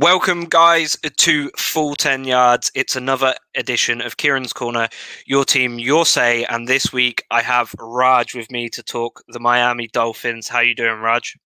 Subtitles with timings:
[0.00, 2.72] Welcome, guys, to Full 10 Yards.
[2.74, 4.88] It's another edition of Kieran's Corner,
[5.26, 6.46] your team, your say.
[6.46, 10.48] And this week I have Raj with me to talk the Miami Dolphins.
[10.48, 11.36] How you doing, Raj?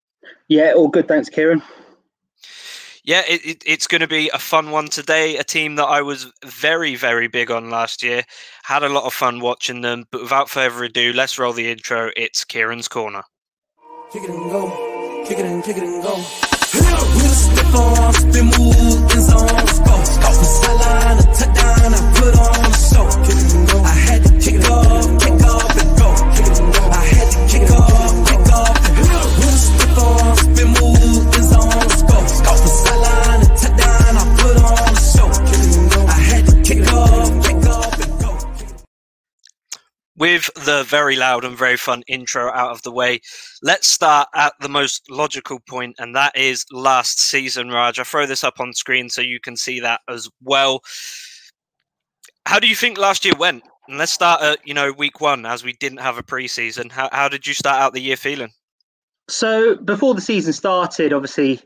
[0.46, 1.09] Yeah, all good.
[1.09, 1.64] Thanks, Kieran.
[3.03, 5.37] Yeah, it, it, it's going to be a fun one today.
[5.37, 8.23] A team that I was very, very big on last year.
[8.63, 10.05] Had a lot of fun watching them.
[10.13, 12.13] But without further ado, let's roll the intro.
[12.17, 13.25] It's Kieran's Corner.
[14.13, 15.25] Kick it and go.
[15.27, 16.54] Kick it and kick it and go.
[17.75, 20.30] Step on, spin move, in zone, go, go.
[20.30, 23.83] Sideline to touchdown, I put on the show.
[23.83, 25.23] I had to kick it off
[40.17, 43.21] With the very loud and very fun intro out of the way,
[43.63, 47.99] let's start at the most logical point, and that is last season, Raj.
[47.99, 50.83] I throw this up on screen so you can see that as well.
[52.47, 53.65] How do you think last year went?
[53.89, 56.93] And let's start at you know week one, as we didn't have a preseason.
[56.93, 58.53] How how did you start out the year feeling?
[59.28, 61.61] So before the season started, obviously,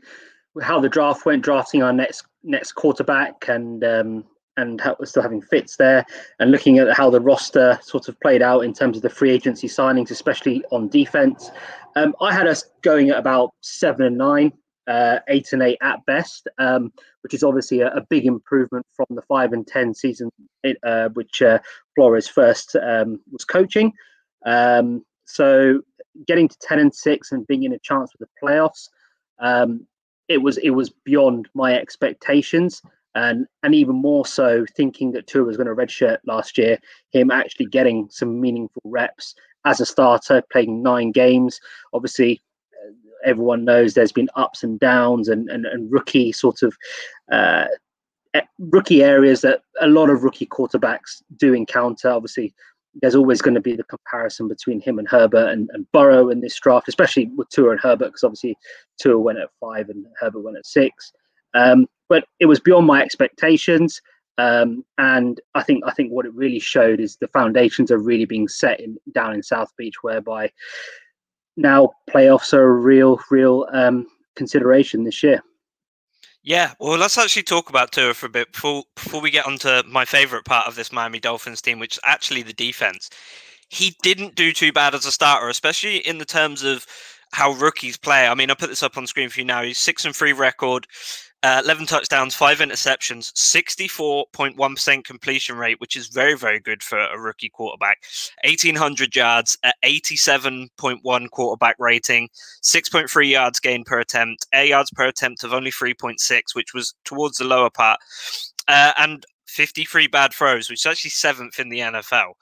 [0.62, 4.24] how the draft went, drafting our next next quarterback, and um,
[4.58, 6.04] and how, still having fits there,
[6.38, 9.30] and looking at how the roster sort of played out in terms of the free
[9.30, 11.50] agency signings, especially on defense.
[11.96, 14.52] Um, I had us going at about seven and nine,
[14.86, 16.92] uh, eight and eight at best, um,
[17.22, 20.30] which is obviously a, a, big improvement from the five and ten season,
[20.82, 21.58] uh, which uh,
[21.94, 23.92] Flores first um, was coaching.
[24.44, 25.82] Um, so
[26.26, 28.88] getting to ten and six and being in a chance for the playoffs,
[29.38, 29.86] um,
[30.28, 32.82] it was it was beyond my expectations
[33.18, 36.78] and and even more so thinking that Tua was going to redshirt last year,
[37.10, 41.60] him actually getting some meaningful reps as a starter, playing nine games.
[41.92, 42.40] Obviously,
[42.72, 42.92] uh,
[43.24, 46.76] everyone knows there's been ups and downs and and, and rookie sort of.
[47.30, 47.66] Uh,
[48.58, 52.10] rookie areas that a lot of rookie quarterbacks do encounter.
[52.10, 52.54] Obviously,
[53.00, 56.40] there's always going to be the comparison between him and Herbert and, and Burrow in
[56.40, 58.56] this draft, especially with Tua and Herbert, because obviously
[59.00, 61.12] Tua went at five and Herbert went at six.
[61.54, 64.00] Um, but it was beyond my expectations.
[64.38, 68.24] Um, and I think I think what it really showed is the foundations are really
[68.24, 70.50] being set in, down in South Beach, whereby
[71.56, 75.42] now playoffs are a real, real um, consideration this year.
[76.44, 79.82] Yeah, well, let's actually talk about Tua for a bit before before we get onto
[79.86, 83.10] my favorite part of this Miami Dolphins team, which is actually the defense.
[83.68, 86.86] He didn't do too bad as a starter, especially in the terms of
[87.32, 88.26] how rookies play.
[88.26, 89.62] I mean, I'll put this up on screen for you now.
[89.62, 90.86] He's six and three record.
[91.44, 97.16] Uh, 11 touchdowns, five interceptions, 64.1% completion rate, which is very, very good for a
[97.18, 97.98] rookie quarterback.
[98.44, 102.28] 1,800 yards at 87.1 quarterback rating,
[102.64, 107.38] 6.3 yards gained per attempt, air yards per attempt of only 3.6, which was towards
[107.38, 108.00] the lower part,
[108.66, 112.32] uh, and 53 bad throws, which is actually seventh in the NFL.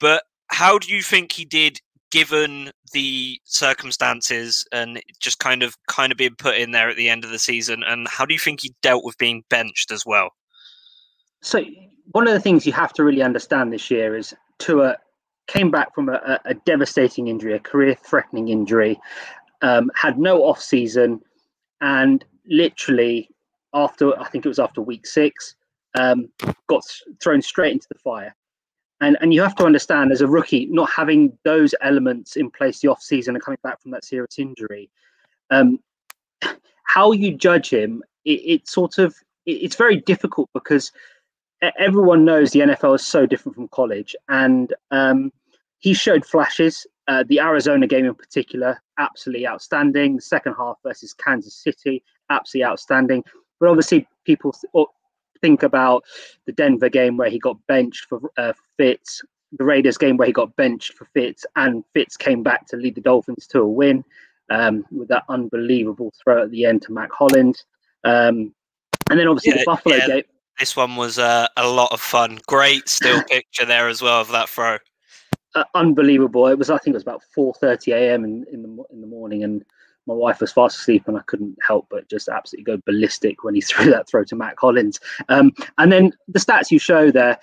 [0.00, 6.10] But how do you think he did given the circumstances and just kind of kind
[6.10, 8.40] of being put in there at the end of the season and how do you
[8.40, 10.30] think he dealt with being benched as well?
[11.40, 11.64] So
[12.12, 14.96] one of the things you have to really understand this year is Tua
[15.50, 18.98] came back from a, a devastating injury a career threatening injury
[19.62, 21.20] um, had no off season
[21.80, 23.28] and literally
[23.74, 25.56] after i think it was after week six
[25.98, 26.28] um,
[26.68, 26.84] got
[27.20, 28.34] thrown straight into the fire
[29.00, 32.80] and and you have to understand as a rookie not having those elements in place
[32.80, 34.90] the off season and coming back from that serious injury
[35.50, 35.78] um,
[36.84, 39.14] how you judge him it, it sort of
[39.46, 40.92] it, it's very difficult because
[41.78, 44.16] everyone knows the nfl is so different from college.
[44.28, 45.32] And um,
[45.78, 46.86] he showed flashes.
[47.08, 50.16] Uh, the arizona game in particular absolutely outstanding.
[50.16, 53.24] The second half versus kansas city absolutely outstanding.
[53.58, 54.54] But obviously people
[55.40, 56.04] think about
[56.46, 59.22] the Denver game where he got benched for uh, Fitz,
[59.58, 62.94] the Raiders game where he got benched for Fitz, and Fitz came back to lead
[62.94, 64.04] the Dolphins to a win
[64.50, 67.64] um, with that unbelievable throw at the end to Mack Hollins.
[68.04, 68.54] Um,
[69.10, 70.22] and then obviously yeah, the Buffalo yeah, game.
[70.58, 72.38] This one was uh, a lot of fun.
[72.46, 74.78] Great still picture there as well of that throw.
[75.54, 76.46] Uh, unbelievable.
[76.46, 78.24] It was I think it was about 4:30 a.m.
[78.24, 79.64] in, in the in the morning, and
[80.06, 83.54] my wife was fast asleep and I couldn't help but just absolutely go ballistic when
[83.54, 85.00] he threw that throw to Mack Hollins.
[85.28, 87.38] Um, and then the stats you show there,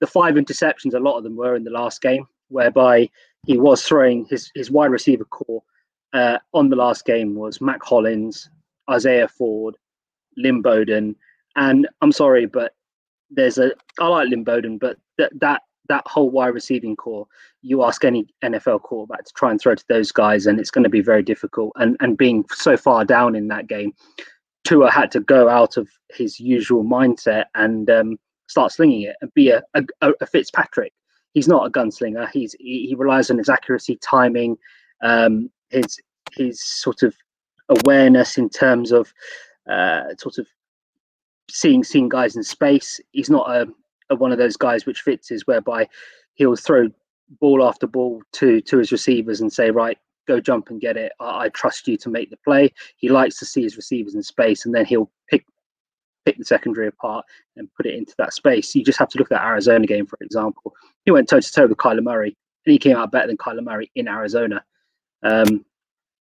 [0.00, 3.08] the five interceptions, a lot of them were in the last game, whereby
[3.46, 5.62] he was throwing his, his wide receiver core
[6.12, 8.50] uh, on the last game was Mack Hollins,
[8.90, 9.76] Isaiah Ford,
[10.36, 11.16] Lynn Bowden.
[11.56, 12.74] And I'm sorry, but
[13.30, 17.26] there's a I like Lynn Bowden, but that that that whole wide receiving core,
[17.62, 20.84] you ask any NFL quarterback to try and throw to those guys, and it's going
[20.84, 21.72] to be very difficult.
[21.76, 23.92] And and being so far down in that game,
[24.64, 29.34] Tua had to go out of his usual mindset and um, start slinging it and
[29.34, 29.82] be a, a,
[30.20, 30.92] a, Fitzpatrick.
[31.34, 32.30] He's not a gunslinger.
[32.30, 34.56] He's he, he relies on his accuracy, timing,
[35.02, 35.98] um, his
[36.32, 37.14] his sort of
[37.68, 39.12] awareness in terms of
[39.68, 40.46] uh, sort of
[41.50, 43.00] seeing seeing guys in space.
[43.10, 43.66] He's not a,
[44.18, 45.88] one of those guys which Fitz is whereby
[46.34, 46.88] he'll throw
[47.40, 51.12] ball after ball to to his receivers and say, right, go jump and get it.
[51.20, 52.72] I, I, trust you to make the play.
[52.96, 55.44] He likes to see his receivers in space, and then he'll pick
[56.24, 57.24] pick the secondary apart
[57.56, 58.74] and put it into that space.
[58.74, 60.74] You just have to look at that Arizona game, for example.
[61.04, 62.36] He went toe to toe with Kyler Murray,
[62.66, 64.64] and he came out better than Kyler Murray in Arizona.
[65.22, 65.64] Um,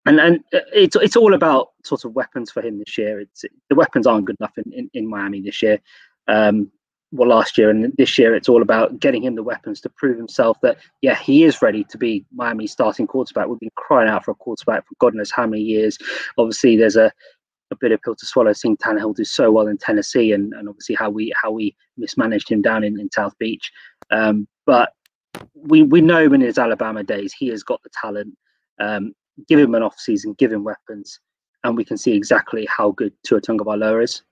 [0.06, 3.20] and and it's it's all about sort of weapons for him this year.
[3.20, 5.80] It's the weapons aren't good enough in, in, in Miami this year.
[6.28, 6.72] Um,
[7.12, 10.18] well last year and this year it's all about getting him the weapons to prove
[10.18, 13.48] himself that yeah he is ready to be Miami's starting quarterback.
[13.48, 15.98] We've been crying out for a quarterback for God knows how many years.
[16.38, 17.12] Obviously there's a
[17.72, 20.96] a bitter pill to swallow seeing Tannehill do so well in Tennessee and, and obviously
[20.96, 23.72] how we how we mismanaged him down in, in South Beach.
[24.12, 24.94] Um, but
[25.54, 28.36] we we know in his Alabama days he has got the talent.
[28.80, 29.14] Um,
[29.48, 31.20] give him an off season, give him weapons,
[31.64, 34.24] and we can see exactly how good Tua Tagovailoa is.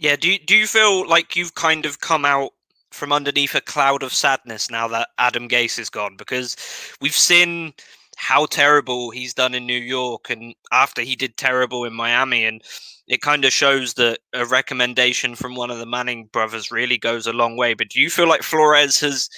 [0.00, 2.52] Yeah, do you, do you feel like you've kind of come out
[2.90, 6.16] from underneath a cloud of sadness now that Adam Gase is gone?
[6.16, 6.56] Because
[7.00, 7.72] we've seen
[8.16, 12.62] how terrible he's done in New York and after he did terrible in Miami and
[13.08, 17.26] it kind of shows that a recommendation from one of the Manning brothers really goes
[17.26, 17.74] a long way.
[17.74, 19.28] But do you feel like Flores has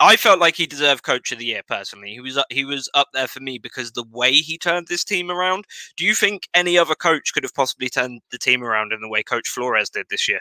[0.00, 2.10] I felt like he deserved Coach of the Year personally.
[2.10, 5.30] He was he was up there for me because the way he turned this team
[5.30, 5.66] around.
[5.96, 9.08] Do you think any other coach could have possibly turned the team around in the
[9.08, 10.40] way Coach Flores did this year?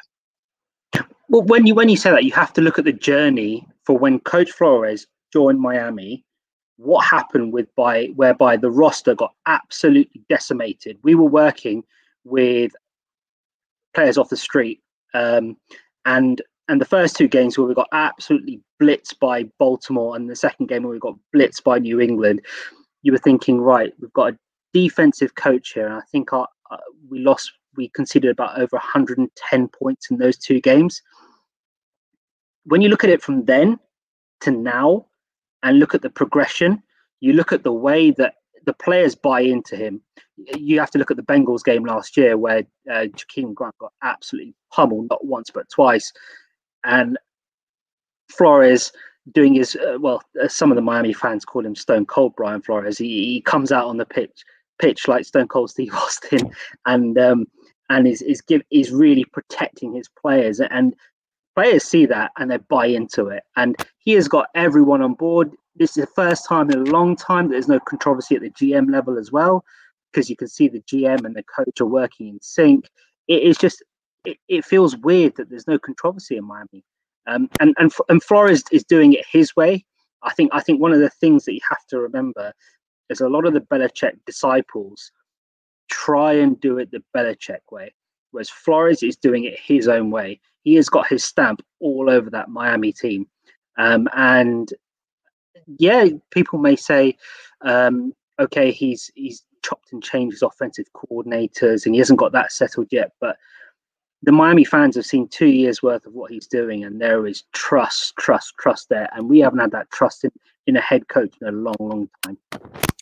[1.30, 3.98] Well, when you when you say that, you have to look at the journey for
[3.98, 6.26] when Coach Flores joined Miami.
[6.78, 10.98] What happened with by whereby the roster got absolutely decimated.
[11.04, 11.84] We were working
[12.24, 12.72] with
[13.94, 14.82] players off the street,
[15.14, 15.58] um,
[16.06, 20.36] and and the first two games where we got absolutely blitzed by Baltimore, and the
[20.36, 22.42] second game where we got blitzed by New England,
[23.02, 24.38] you were thinking, right, we've got a
[24.74, 26.78] defensive coach here, and I think our, uh,
[27.10, 31.02] we lost, we conceded about over 110 points in those two games.
[32.66, 33.78] When you look at it from then
[34.42, 35.08] to now,
[35.64, 36.84] and look at the progression,
[37.22, 40.02] you look at the way that the players buy into him.
[40.58, 43.94] You have to look at the Bengals game last year where uh, Jakeem Grant got
[44.04, 46.12] absolutely pummeled, not once but twice
[46.84, 47.18] and
[48.30, 48.92] Flores
[49.32, 50.22] doing his uh, well.
[50.42, 52.98] Uh, some of the Miami fans call him Stone Cold Brian Flores.
[52.98, 54.44] He, he comes out on the pitch
[54.80, 56.52] pitch like Stone Cold Steve Austin,
[56.86, 57.46] and um,
[57.90, 60.96] and is is give is really protecting his players, and
[61.56, 63.44] players see that and they buy into it.
[63.56, 65.52] And he has got everyone on board.
[65.76, 68.92] This is the first time in a long time there's no controversy at the GM
[68.92, 69.64] level as well,
[70.12, 72.90] because you can see the GM and the coach are working in sync.
[73.28, 73.84] It is just
[74.26, 76.84] it, it feels weird that there's no controversy in Miami.
[77.26, 79.86] Um, and, and and Flores is doing it his way.
[80.24, 82.54] I think I think one of the things that you have to remember
[83.10, 85.12] is a lot of the Belichick disciples
[85.90, 87.94] try and do it the Belichick way,
[88.32, 90.40] whereas Flores is doing it his own way.
[90.64, 93.28] He has got his stamp all over that Miami team,
[93.78, 94.74] um, and
[95.78, 97.18] yeah, people may say,
[97.62, 102.52] um, okay, he's he's chopped and changed his offensive coordinators and he hasn't got that
[102.52, 103.38] settled yet, but
[104.24, 107.44] the Miami fans have seen two years worth of what he's doing, and there is
[107.52, 110.32] trust, trust, trust there, and we haven't had that trust in,
[110.66, 112.38] in a head coach in a long, long time.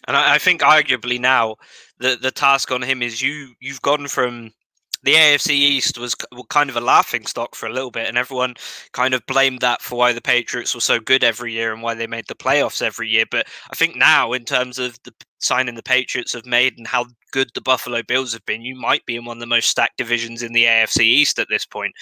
[0.08, 1.58] And I, I think arguably now
[2.00, 4.52] the the task on him is you you've gone from
[5.04, 6.16] the AFC East was
[6.50, 8.56] kind of a laughing stock for a little bit, and everyone
[8.92, 11.94] kind of blamed that for why the Patriots were so good every year and why
[11.94, 13.26] they made the playoffs every year.
[13.30, 17.06] But I think now, in terms of the signing the Patriots have made and how
[17.32, 19.98] good the Buffalo Bills have been, you might be in one of the most stacked
[19.98, 21.94] divisions in the AFC East at this point.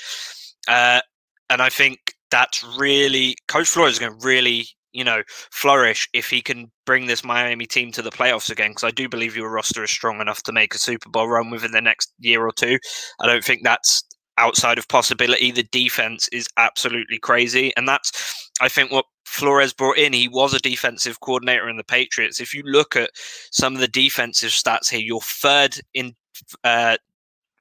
[0.68, 1.02] Uh,
[1.50, 6.30] and I think that's really Coach Flores is going to really you know, flourish if
[6.30, 8.72] he can bring this Miami team to the playoffs again.
[8.72, 11.50] Because I do believe your roster is strong enough to make a Super Bowl run
[11.50, 12.80] within the next year or two.
[13.20, 14.04] I don't think that's
[14.40, 15.52] outside of possibility.
[15.52, 17.72] The defense is absolutely crazy.
[17.78, 20.14] And that's, I think, what Flores brought in.
[20.14, 22.40] He was a defensive coordinator in the Patriots.
[22.40, 23.12] If you look at
[23.52, 26.16] some of the defensive stats here, you're third in
[26.64, 26.98] uh,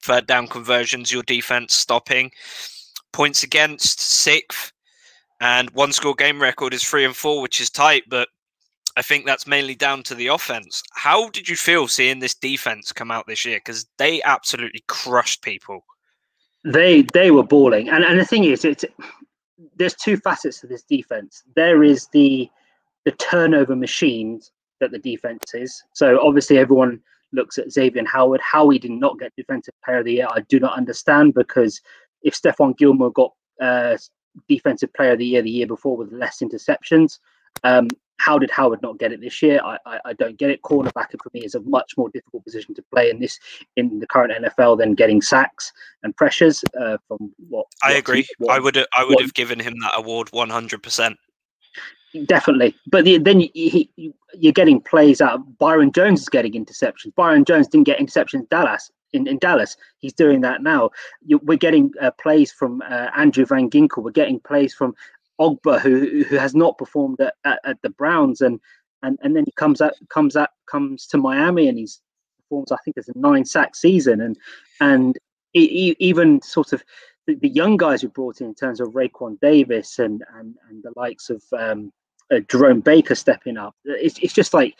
[0.03, 2.31] third down conversions, your defense stopping,
[3.13, 4.73] points against, sixth
[5.41, 8.29] and one score game record is three and four, which is tight, but
[8.97, 10.83] I think that's mainly down to the offense.
[10.93, 13.59] How did you feel seeing this defense come out this year?
[13.59, 15.85] Because they absolutely crushed people.
[16.65, 18.85] They they were balling, and and the thing is, it's
[19.77, 21.43] there's two facets to this defense.
[21.55, 22.49] There is the
[23.05, 24.51] the turnover machines
[24.81, 25.83] that the defense is.
[25.93, 27.01] So obviously, everyone
[27.33, 28.41] looks at Xavier Howard.
[28.41, 31.81] How he did not get Defensive Player of the Year, I do not understand because
[32.23, 33.97] if Stephon Gilmore got uh,
[34.49, 37.19] Defensive Player of the Year the year before with less interceptions,
[37.65, 37.89] um,
[38.19, 39.61] how did Howard not get it this year?
[39.65, 40.63] I, I, I, don't get it.
[40.63, 43.39] Cornerback for me is a much more difficult position to play in this
[43.77, 45.73] in the current NFL than getting sacks
[46.03, 46.63] and pressures.
[46.79, 49.93] Uh, from what I agree, what, I would I would what, have given him that
[49.97, 51.17] award one hundred percent.
[52.27, 55.41] Definitely, but the, then you, you, you're getting plays out.
[55.59, 57.15] Byron Jones is getting interceptions.
[57.15, 58.91] Byron Jones didn't get interceptions in Dallas.
[59.15, 60.91] In, in Dallas, he's doing that now.
[61.25, 64.03] You, we're getting uh, plays from uh, Andrew Van Ginkel.
[64.03, 64.95] We're getting plays from
[65.41, 68.61] Ogbah, who who has not performed at, at, at, the Browns, and
[69.03, 72.01] and and then he comes out comes out comes to Miami and he's
[72.49, 72.73] performs.
[72.73, 74.37] I think it's a nine sack season, and
[74.81, 75.19] and
[75.53, 76.83] he, even sort of
[77.27, 80.83] the, the, young guys we brought in in terms of Raekwon Davis and and and
[80.83, 81.93] the likes of um,
[82.33, 83.75] uh, Jerome Baker stepping up.
[83.85, 84.79] It's it's just like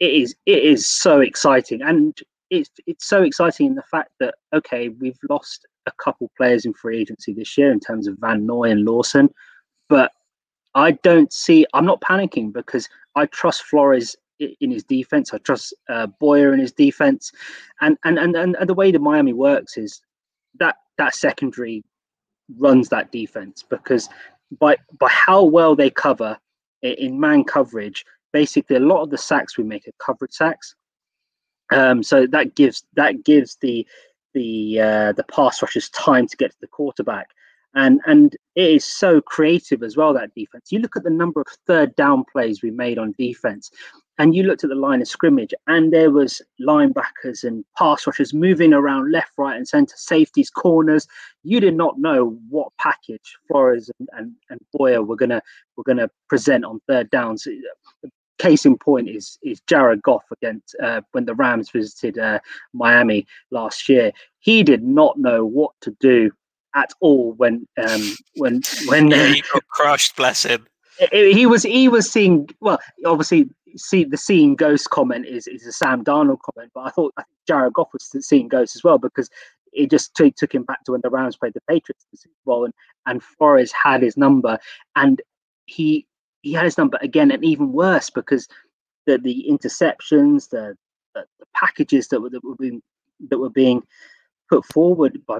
[0.00, 2.16] it is it is so exciting, and
[2.50, 6.74] it's it's so exciting in the fact that okay, we've lost a couple players in
[6.74, 9.28] free agency this year in terms of Van Noy and Lawson
[9.92, 10.12] but
[10.74, 11.66] I don't see.
[11.74, 15.34] I'm not panicking because I trust Flores in his defense.
[15.34, 17.30] I trust uh, Boyer in his defense,
[17.82, 20.00] and, and and and the way the Miami works is
[20.58, 21.84] that that secondary
[22.56, 24.08] runs that defense because
[24.58, 26.38] by by how well they cover
[26.80, 30.74] in man coverage, basically a lot of the sacks we make are coverage sacks.
[31.70, 33.86] Um, so that gives that gives the
[34.32, 37.28] the uh, the pass rushers time to get to the quarterback
[37.74, 40.70] and and it is so creative as well that defense.
[40.70, 43.70] You look at the number of third down plays we made on defense
[44.18, 48.34] and you looked at the line of scrimmage and there was linebackers and pass rushers
[48.34, 51.06] moving around left right and center safeties corners.
[51.44, 55.42] You did not know what package flores and, and, and boyer were gonna
[55.76, 57.46] were gonna present on third downs.
[58.38, 62.40] Case in point is is Jared Goff against uh, when the Rams visited uh,
[62.72, 64.12] Miami last year.
[64.40, 66.30] He did not know what to do
[66.74, 70.16] at all when um, when when yeah, he got crushed.
[70.16, 70.66] Bless him.
[71.10, 73.48] He was he was seeing well, obviously.
[73.74, 77.22] See the seeing ghost comment is, is a Sam Darnold comment, but I thought I
[77.46, 79.30] Jared Goff was seeing ghosts as well because
[79.72, 82.18] it just t- took him back to when the Rams played the Patriots in the
[82.18, 82.74] Super Bowl and,
[83.06, 84.58] and Flores had his number
[84.96, 85.22] and
[85.66, 86.06] he
[86.42, 88.46] he had his number again and even worse because
[89.06, 90.76] the the interceptions the
[91.14, 92.82] the, the packages that were that were being
[93.30, 93.82] that were being
[94.50, 95.38] put forward by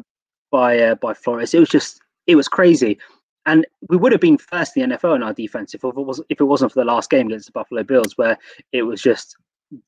[0.53, 1.55] by uh, by Flores.
[1.55, 2.99] It was just it was crazy,
[3.47, 6.23] and we would have been first in the NFL in our defense if it was
[6.29, 8.39] if it wasn't for the last game against the Buffalo Bills, where
[8.71, 9.37] it was just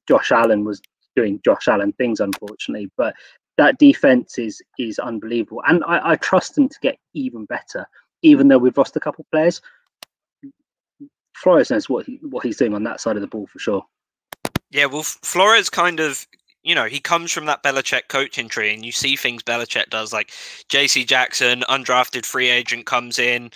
[0.08, 0.82] Josh Allen was
[1.14, 2.90] doing Josh Allen things, unfortunately.
[2.96, 3.14] But
[3.58, 7.86] that defense is is unbelievable, and I, I trust them to get even better,
[8.22, 9.60] even though we've lost a couple players.
[11.36, 13.84] Flores knows what he, what he's doing on that side of the ball for sure.
[14.70, 16.26] Yeah, well, Flores kind of
[16.64, 20.12] you know, he comes from that Belichick coaching tree, and you see things Belichick does,
[20.12, 20.32] like
[20.68, 21.04] J.C.
[21.04, 23.50] Jackson, undrafted free agent, comes in,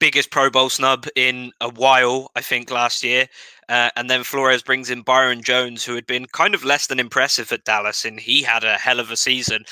[0.00, 3.28] biggest Pro Bowl snub in a while, I think, last year.
[3.68, 6.98] Uh, and then Flores brings in Byron Jones, who had been kind of less than
[6.98, 9.64] impressive at Dallas, and he had a hell of a season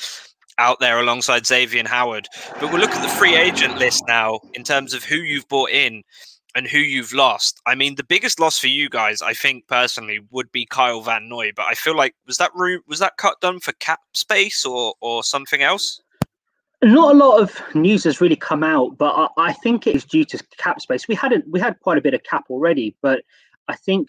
[0.58, 2.28] out there alongside Xavier Howard.
[2.60, 5.70] But we'll look at the free agent list now in terms of who you've brought
[5.70, 6.02] in
[6.54, 7.60] and who you've lost.
[7.66, 11.28] I mean, the biggest loss for you guys, I think personally, would be Kyle Van
[11.28, 11.52] Noy.
[11.54, 14.94] But I feel like was that room was that cut done for cap space or
[15.00, 16.00] or something else?
[16.82, 20.04] Not a lot of news has really come out, but I, I think it is
[20.04, 21.06] due to cap space.
[21.06, 23.22] We had a, we had quite a bit of cap already, but
[23.68, 24.08] I think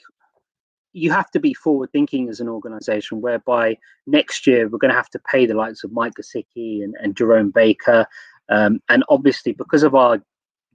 [0.94, 4.98] you have to be forward thinking as an organization whereby next year we're going to
[4.98, 8.08] have to pay the likes of Mike Gesicki and, and Jerome Baker.
[8.50, 10.24] Um, and obviously, because of our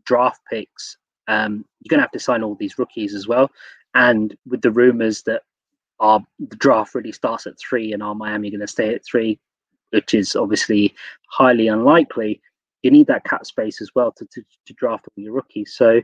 [0.05, 0.97] draft picks
[1.29, 3.51] um, you're going to have to sign all these rookies as well.
[3.95, 5.43] And with the rumors that
[6.01, 9.39] our the draft really starts at three and our Miami going to stay at three,
[9.91, 10.95] which is obviously
[11.29, 12.41] highly unlikely,
[12.83, 15.75] you need that cap space as well to, to, to draft all your rookies.
[15.75, 16.03] So,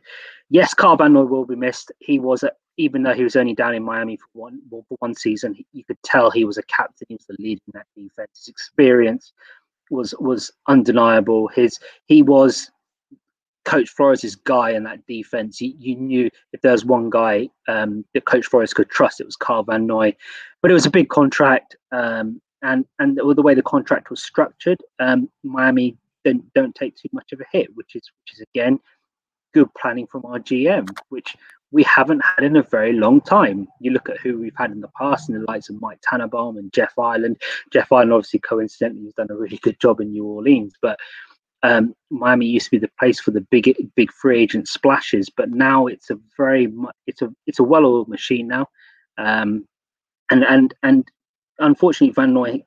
[0.50, 1.93] yes, Carl will be missed.
[2.00, 2.45] He was,
[2.76, 6.02] even though he was only down in Miami for one for one season, you could
[6.02, 7.07] tell he was a captain.
[7.09, 8.31] He was the lead in that defense.
[8.38, 9.33] His experience
[9.90, 11.49] was was undeniable.
[11.49, 12.71] His he was
[13.64, 15.61] Coach Flores' guy in that defense.
[15.61, 19.26] You, you knew if there was one guy um, that Coach Flores could trust, it
[19.26, 20.14] was Carl Van Noy.
[20.62, 24.78] But it was a big contract, um, and and the way the contract was structured,
[24.99, 28.80] um, Miami don't don't take too much of a hit, which is which is again
[29.52, 31.37] good planning from our GM, which
[31.71, 33.66] we haven't had in a very long time.
[33.80, 36.56] You look at who we've had in the past, and the likes of Mike Tannenbaum
[36.56, 37.40] and Jeff Ireland.
[37.73, 40.99] Jeff Ireland obviously coincidentally has done a really good job in New Orleans, but
[41.64, 45.50] um, Miami used to be the place for the big big free agent splashes, but
[45.50, 46.71] now it's a very
[47.06, 48.68] it's a it's a well-oiled machine now,
[49.16, 49.66] um,
[50.30, 51.11] and and and
[51.59, 52.62] unfortunately, Van Noy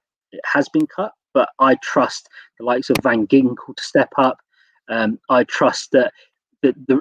[0.46, 2.28] has been cut, but I trust
[2.58, 4.40] the likes of Van Ginkel to step up.
[4.90, 6.12] Um, I trust that
[6.64, 7.00] the, the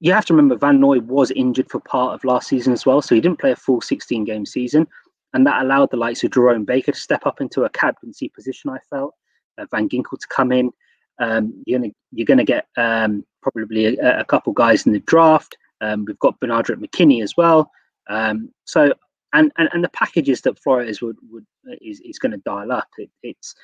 [0.00, 3.00] you have to remember Van Noy was injured for part of last season as well,
[3.00, 4.86] so he didn't play a full 16 game season,
[5.32, 8.68] and that allowed the likes of Jerome Baker to step up into a captaincy position.
[8.68, 9.14] I felt
[9.56, 10.70] uh, Van Ginkel to come in.
[11.20, 15.56] Um, you're gonna you're gonna get um, probably a, a, couple guys in the draft.
[15.80, 17.70] Um, we've got Benardrick McKinney as well.
[18.08, 18.92] Um, so
[19.32, 21.46] and, and and the packages that Flores would would
[21.80, 22.88] is, is going to dial up.
[22.98, 23.54] It, it's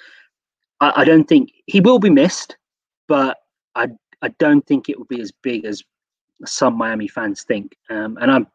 [0.81, 2.57] I, I, don't think he will be missed,
[3.09, 3.39] but
[3.75, 3.89] I
[4.23, 5.83] I don't think it will be as big as
[6.45, 7.77] some Miami fans think.
[7.91, 8.47] Um, and I'm,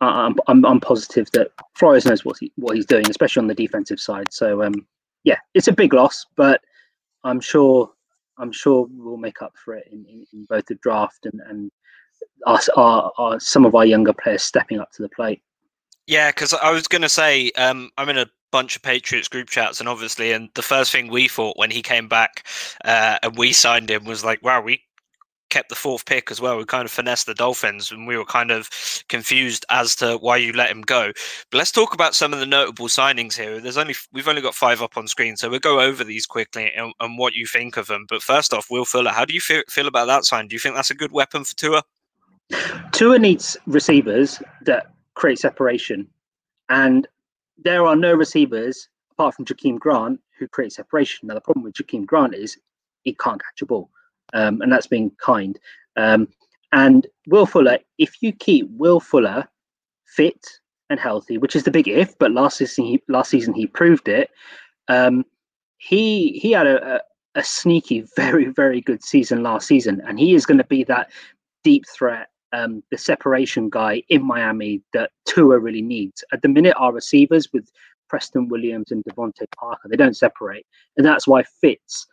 [0.00, 3.54] I'm I'm I'm positive that Flores knows what he what he's doing, especially on the
[3.54, 4.32] defensive side.
[4.32, 4.86] So um,
[5.24, 6.60] yeah, it's a big loss, but
[7.24, 7.90] I'm sure
[8.38, 11.70] I'm sure we'll make up for it in, in, in both the draft and and
[12.46, 15.42] us our, our some of our younger players stepping up to the plate.
[16.06, 19.50] Yeah, because I was going to say, um, I'm in a bunch of Patriots group
[19.50, 22.46] chats, and obviously, and the first thing we thought when he came back
[22.84, 24.80] uh, and we signed him was like, wow, we
[25.50, 26.56] kept the fourth pick as well.
[26.56, 28.68] We kind of finessed the Dolphins, and we were kind of
[29.08, 31.12] confused as to why you let him go.
[31.50, 33.60] But let's talk about some of the notable signings here.
[33.60, 36.72] There's only we've only got five up on screen, so we'll go over these quickly
[36.74, 38.06] and, and what you think of them.
[38.08, 40.48] But first off, Will Fuller, how do you feel, feel about that sign?
[40.48, 41.82] Do you think that's a good weapon for Tua?
[42.92, 46.06] Tua needs receivers that create separation.
[46.68, 47.06] And
[47.62, 51.26] there are no receivers apart from Jakeem Grant who create separation.
[51.26, 52.56] Now, the problem with Jakeem Grant is
[53.02, 53.90] he can't catch a ball,
[54.32, 55.58] um, and that's being kind.
[55.96, 56.28] Um,
[56.72, 59.48] and Will Fuller, if you keep Will Fuller
[60.06, 60.46] fit
[60.90, 64.08] and healthy, which is the big if, but last season he, last season he proved
[64.08, 64.30] it.
[64.88, 65.24] Um,
[65.78, 67.00] he he had a, a,
[67.36, 71.10] a sneaky, very very good season last season, and he is going to be that
[71.64, 76.24] deep threat um, the separation guy in Miami that Tua really needs.
[76.32, 77.70] At the minute, our receivers with
[78.08, 80.66] Preston Williams and DeVante Parker, they don't separate.
[80.96, 82.06] And that's why Fitz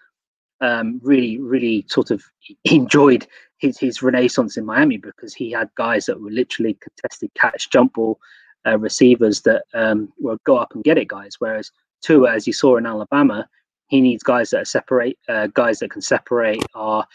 [0.62, 2.24] um, really, really sort of
[2.66, 7.70] enjoyed his, his renaissance in Miami because he had guys that were literally contested catch,
[7.70, 8.20] jump ball
[8.66, 11.36] uh, receivers that um, will go up and get it guys.
[11.40, 13.48] Whereas Tua, as you saw in Alabama,
[13.88, 17.06] he needs guys that are separate, uh, guys that can separate, are,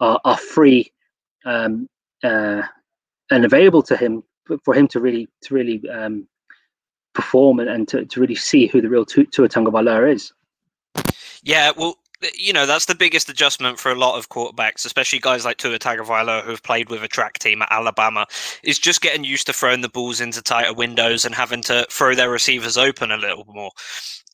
[0.00, 0.92] are, are free
[1.44, 1.88] um,
[2.22, 2.62] uh,
[3.30, 4.22] and available to him
[4.64, 6.26] for him to really to really um,
[7.14, 10.32] perform and, and to, to really see who the real Tua Tagovailoa is.
[11.42, 11.96] Yeah, well,
[12.34, 15.78] you know that's the biggest adjustment for a lot of quarterbacks, especially guys like Tua
[15.78, 18.26] Tagovailoa who have played with a track team at Alabama,
[18.62, 22.14] is just getting used to throwing the balls into tighter windows and having to throw
[22.14, 23.70] their receivers open a little more.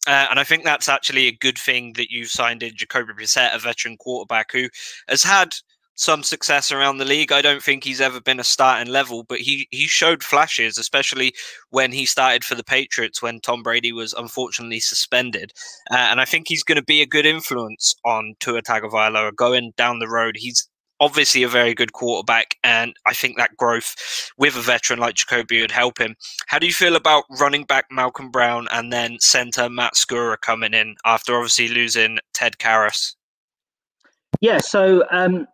[0.07, 3.55] Uh, and I think that's actually a good thing that you've signed in Jacoby Brissett,
[3.55, 4.68] a veteran quarterback who
[5.09, 5.55] has had
[5.94, 7.33] some success around the league.
[7.33, 11.35] I don't think he's ever been a starting level, but he he showed flashes, especially
[11.70, 15.52] when he started for the Patriots when Tom Brady was unfortunately suspended.
[15.90, 19.72] Uh, and I think he's going to be a good influence on Tua Tagovailoa going
[19.76, 20.37] down the road.
[20.37, 20.68] He's
[21.00, 23.94] obviously a very good quarterback, and I think that growth
[24.38, 26.16] with a veteran like Jacoby would help him.
[26.46, 30.74] How do you feel about running back Malcolm Brown and then center Matt Skura coming
[30.74, 33.14] in after obviously losing Ted Karras?
[34.40, 35.46] Yeah, so um,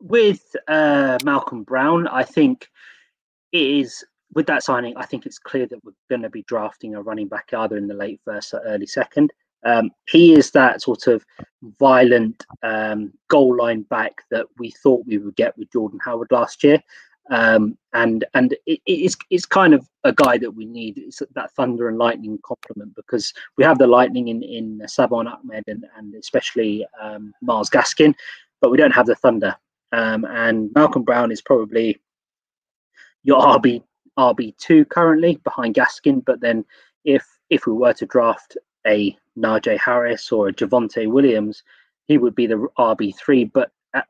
[0.00, 2.68] with uh, Malcolm Brown, I think
[3.52, 4.96] it is with that signing.
[4.96, 7.88] I think it's clear that we're going to be drafting a running back either in
[7.88, 9.32] the late first or early second.
[9.64, 11.24] Um, he is that sort of
[11.80, 16.62] violent um, goal line back that we thought we would get with Jordan Howard last
[16.62, 16.80] year.
[17.30, 20.96] Um, and and it, it's it's kind of a guy that we need.
[20.96, 25.64] It's that thunder and lightning complement because we have the lightning in in Salvon Ahmed
[25.66, 28.14] and and especially um, Myles Gaskin,
[28.62, 29.54] but we don't have the thunder.
[29.92, 32.00] Um, and Malcolm Brown is probably
[33.22, 33.82] your RB
[34.18, 36.24] RB two currently behind Gaskin.
[36.24, 36.64] But then
[37.04, 41.62] if if we were to draft a Najee Harris or a Javonte Williams,
[42.06, 43.44] he would be the RB three.
[43.44, 44.02] But uh,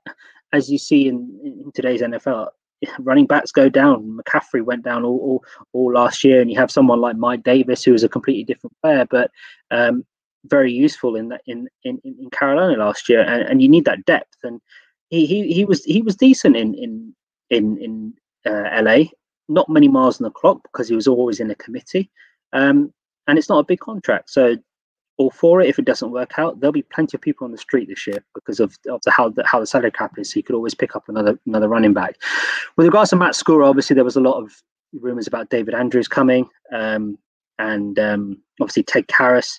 [0.53, 2.49] as you see in, in today's NFL,
[3.01, 4.19] running backs go down.
[4.19, 7.85] McCaffrey went down all, all, all last year, and you have someone like Mike Davis
[7.85, 9.31] who is a completely different player, but
[9.71, 10.05] um,
[10.47, 13.21] very useful in that in, in in Carolina last year.
[13.21, 14.37] And, and you need that depth.
[14.43, 14.61] And
[15.11, 17.15] he he he was he was decent in in
[17.51, 18.15] in in
[18.47, 19.05] uh, LA.
[19.49, 22.11] Not many miles on the clock because he was always in a committee,
[22.53, 22.93] um,
[23.27, 24.31] and it's not a big contract.
[24.31, 24.57] So
[25.19, 25.69] all for it.
[25.69, 28.25] If it doesn't work out, there'll be plenty of people on the street this year
[28.35, 30.35] because of, of the, how the how the salary cap is.
[30.35, 32.17] You could always pick up another another running back.
[32.77, 36.09] With regards to Matt Skura, obviously there was a lot of rumors about David Andrews
[36.09, 37.19] coming, um,
[37.59, 39.59] and um, obviously Ted Karras.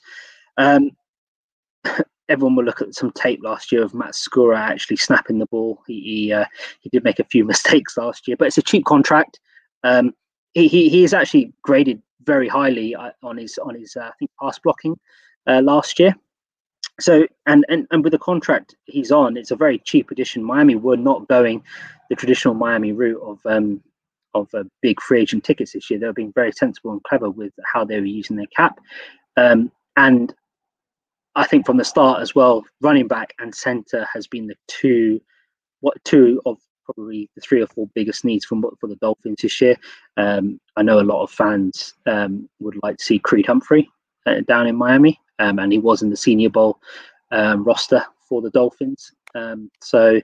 [2.30, 5.82] Everyone will look at some tape last year of Matt Skura actually snapping the ball.
[5.88, 6.46] He he, uh,
[6.82, 9.40] he did make a few mistakes last year, but it's a cheap contract.
[9.84, 10.14] Um,
[10.54, 14.12] he, he he is actually graded very highly uh, on his on his uh, I
[14.20, 14.98] think pass blocking
[15.48, 16.16] uh, last year.
[17.00, 20.44] So and, and and with the contract he's on, it's a very cheap addition.
[20.44, 21.64] Miami were not going
[22.10, 23.82] the traditional Miami route of um,
[24.34, 26.00] of uh, big free agent tickets this year.
[26.00, 28.80] They were being very sensible and clever with how they were using their cap,
[29.38, 30.34] um, and
[31.36, 35.22] I think from the start as well, running back and centre has been the two
[35.82, 39.62] what two of probably the three or four biggest needs from for the Dolphins this
[39.62, 39.76] year.
[40.18, 43.90] Um, I know a lot of fans um, would like to see Creed Humphrey
[44.26, 46.80] uh, down in Miami, um, and he was in the Senior Bowl
[47.32, 49.12] um, roster for the Dolphins.
[49.36, 50.20] Um, so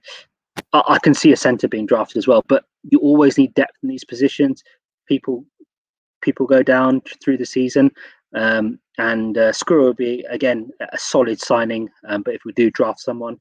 [0.73, 3.77] I, I, can see a centre being drafted as well, but you always need depth
[3.83, 4.63] in these positions.
[5.07, 5.45] People
[6.21, 7.91] people go down through the season.
[8.33, 11.89] Um, and uh, Skura will be again a solid signing.
[12.03, 13.39] but if we do draft someone,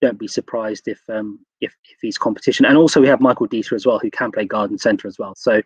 [0.00, 2.66] don't be surprised if um, if if he's competition.
[2.66, 5.18] And also we have Michael Deiter as well, who can play guard and center as
[5.18, 5.34] well.
[5.36, 5.62] So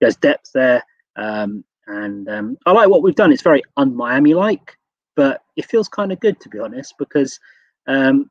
[0.00, 0.82] there's depth there,
[1.16, 3.32] um, and um, I like what we've done.
[3.32, 4.76] It's very un-Miami like,
[5.14, 7.40] but it feels kind of good to be honest because.
[7.88, 8.30] Um,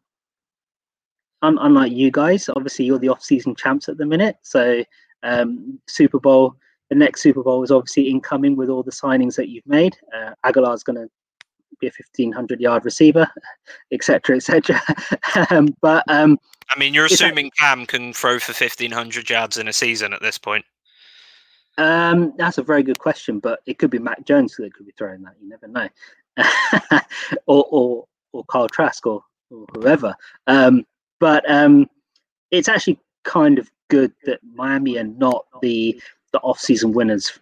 [1.41, 4.37] un- unlike you guys, obviously you're the off-season champs at the minute.
[4.41, 4.83] So
[5.23, 6.55] um, Super Bowl,
[6.89, 9.95] the next Super Bowl is obviously incoming with all the signings that you've made.
[10.15, 11.09] Uh, Agholor's going to
[11.79, 13.27] be a 1500 yard receiver,
[13.91, 14.81] etc., etc.
[15.49, 16.37] um, but um,
[16.73, 20.37] I mean, you're assuming Cam can throw for 1500 yards in a season at this
[20.37, 20.65] point.
[21.77, 24.93] Um, that's a very good question, but it could be Mac Jones that could be
[24.97, 25.33] throwing that.
[25.41, 25.89] You never know,
[27.47, 29.21] or or or Kyle Trask or,
[29.51, 30.15] or whoever.
[30.47, 30.85] Um,
[31.19, 31.89] but um,
[32.51, 36.01] it's actually kind of good that Miami are not the
[36.35, 37.39] the off season winners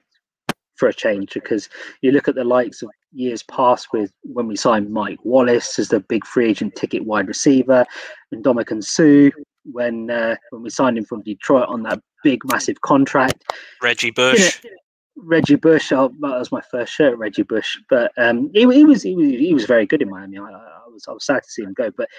[0.76, 1.70] for a change because
[2.02, 5.90] you look at the likes of years past with when we signed Mike Wallace as
[5.90, 7.86] the big free agent ticket wide receiver,
[8.32, 12.82] and Ndamukong Suh when uh, when we signed him from Detroit on that big massive
[12.82, 13.44] contract.
[13.82, 14.64] Reggie Bush.
[14.64, 14.78] You know,
[15.16, 17.78] Reggie Bush, oh, that was my first shirt, Reggie Bush.
[17.90, 20.38] But um, he, he, was he was he was very good in Miami.
[20.38, 22.10] I, I, was I was sad to see him go, but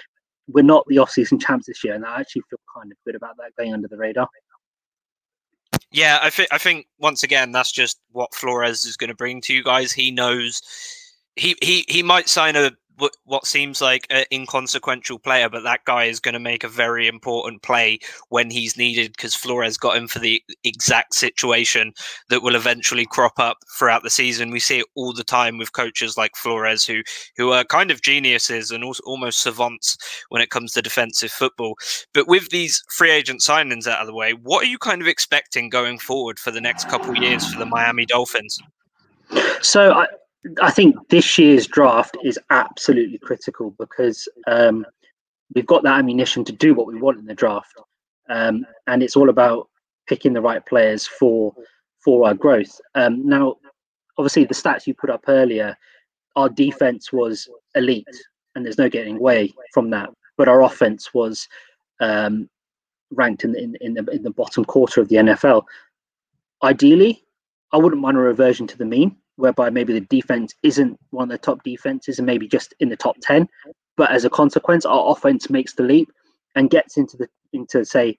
[0.47, 3.35] we're not the off-season champs this year, and I actually feel kind of good about
[3.37, 4.29] that going under the radar.
[5.95, 9.39] Yeah, I think I think once again that's just what Flores is going to bring
[9.39, 9.93] to you guys.
[9.93, 10.61] He knows
[11.37, 12.71] he he he might sign a
[13.25, 17.07] what seems like an inconsequential player, but that guy is going to make a very
[17.07, 21.93] important play when he's needed because Flores got him for the exact situation
[22.29, 24.51] that will eventually crop up throughout the season.
[24.51, 27.01] We see it all the time with coaches like Flores, who
[27.37, 29.97] who are kind of geniuses and also almost savants
[30.29, 31.75] when it comes to defensive football.
[32.13, 35.07] But with these free agent signings out of the way, what are you kind of
[35.07, 38.59] expecting going forward for the next couple of years for the Miami Dolphins?
[39.61, 40.05] So I,
[40.61, 44.85] I think this year's draft is absolutely critical because um,
[45.53, 47.73] we've got that ammunition to do what we want in the draft,
[48.29, 49.69] um, and it's all about
[50.07, 51.53] picking the right players for
[52.03, 52.79] for our growth.
[52.93, 53.55] Um, now,
[54.17, 55.75] obviously, the stats you put up earlier,
[56.35, 58.07] our defense was elite,
[58.53, 60.09] and there's no getting away from that.
[60.37, 61.47] But our offense was
[61.99, 62.49] um,
[63.11, 65.63] ranked in in, in the in the bottom quarter of the NFL.
[66.63, 67.23] Ideally,
[67.71, 71.29] I wouldn't mind a reversion to the mean whereby maybe the defense isn't one of
[71.29, 73.47] the top defenses and maybe just in the top 10
[73.97, 76.09] but as a consequence our offense makes the leap
[76.55, 78.17] and gets into the into say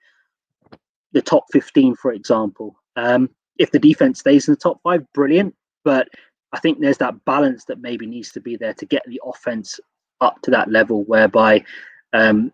[1.12, 2.76] the top 15 for example.
[2.96, 6.08] Um, if the defense stays in the top five brilliant but
[6.52, 9.80] i think there's that balance that maybe needs to be there to get the offense
[10.20, 11.64] up to that level whereby
[12.12, 12.52] um,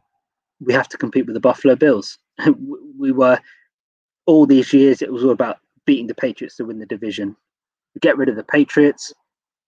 [0.60, 2.18] we have to compete with the buffalo bills.
[2.98, 3.38] We were
[4.26, 7.36] all these years it was all about beating the patriots to win the division
[8.00, 9.12] get rid of the Patriots,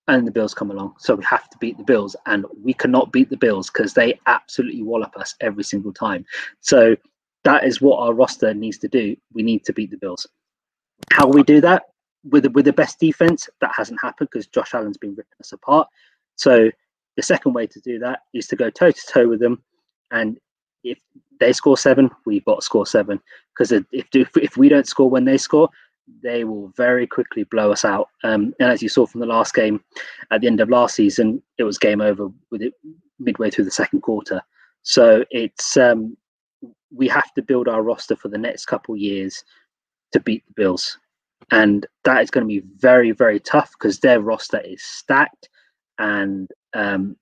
[0.08, 0.94] and the Bills come along.
[0.98, 4.18] So we have to beat the Bills, and we cannot beat the Bills because they
[4.26, 6.24] absolutely wallop us every single time.
[6.60, 6.96] So
[7.44, 9.16] that is what our roster needs to do.
[9.32, 10.26] We need to beat the Bills.
[11.10, 11.84] How we do that
[12.24, 13.48] with the, with the best defense?
[13.60, 15.88] That hasn't happened because Josh Allen's been ripping us apart.
[16.37, 16.70] So
[17.16, 19.62] the second way to do that is to go toe to toe with them,
[20.10, 20.38] and
[20.82, 20.98] if
[21.40, 23.20] they score seven, we've got to score seven.
[23.56, 25.68] Because if if we don't score when they score,
[26.22, 28.08] they will very quickly blow us out.
[28.22, 29.82] Um, and as you saw from the last game
[30.30, 32.74] at the end of last season, it was game over with it
[33.18, 34.40] midway through the second quarter.
[34.82, 36.16] So it's um,
[36.92, 39.42] we have to build our roster for the next couple years
[40.12, 40.98] to beat the Bills,
[41.50, 45.48] and that is going to be very very tough because their roster is stacked,
[45.98, 47.16] and um,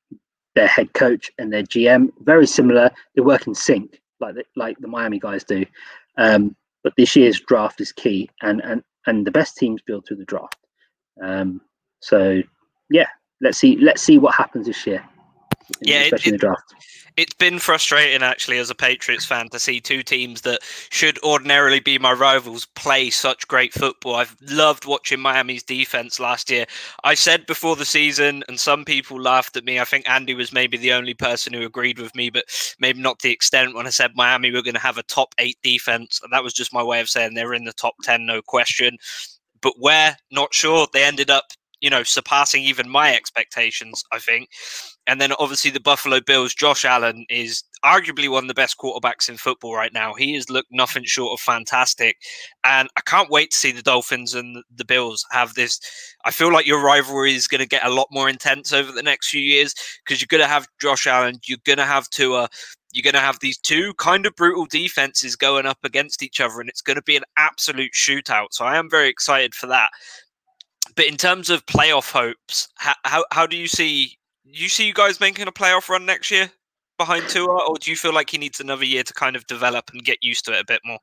[0.54, 2.90] their head coach and their GM very similar.
[3.14, 5.66] They work in sync like the, like the Miami guys do.
[6.16, 10.18] Um, but this year's draft is key, and and and the best teams build through
[10.18, 10.56] the draft.
[11.22, 11.60] Um,
[12.00, 12.42] so
[12.90, 13.08] yeah,
[13.40, 15.04] let's see let's see what happens this year.
[15.81, 16.75] Yeah, especially it, in the draft.
[17.16, 21.81] it's been frustrating actually as a Patriots fan to see two teams that should ordinarily
[21.81, 24.16] be my rivals play such great football.
[24.16, 26.66] I've loved watching Miami's defense last year.
[27.05, 29.79] I said before the season, and some people laughed at me.
[29.79, 32.44] I think Andy was maybe the only person who agreed with me, but
[32.79, 35.59] maybe not the extent when I said Miami were going to have a top eight
[35.62, 36.20] defense.
[36.22, 38.96] And that was just my way of saying they're in the top 10, no question.
[39.61, 40.88] But where, not sure.
[40.92, 41.44] They ended up
[41.83, 44.48] you know, surpassing even my expectations, I think.
[45.06, 49.28] And then obviously the Buffalo Bills, Josh Allen is arguably one of the best quarterbacks
[49.28, 50.14] in football right now.
[50.14, 52.16] He has looked nothing short of fantastic.
[52.62, 55.80] And I can't wait to see the Dolphins and the Bills have this.
[56.24, 59.02] I feel like your rivalry is going to get a lot more intense over the
[59.02, 62.48] next few years because you're going to have Josh Allen, you're going to have Tua,
[62.92, 66.60] you're going to have these two kind of brutal defenses going up against each other,
[66.60, 68.48] and it's going to be an absolute shootout.
[68.52, 69.90] So I am very excited for that.
[70.94, 74.18] But in terms of playoff hopes, how, how, how do you see
[74.60, 76.50] you see you guys making a playoff run next year
[76.98, 79.90] behind Tua, or do you feel like he needs another year to kind of develop
[79.92, 80.98] and get used to it a bit more?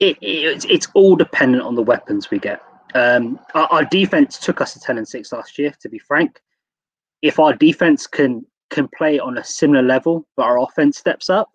[0.00, 2.62] It, it, it's all dependent on the weapons we get.
[2.94, 5.72] Um, our, our, defense took us to ten and six last year.
[5.80, 6.40] To be frank,
[7.22, 11.50] if our defense can can play on a similar level, but our offense steps up,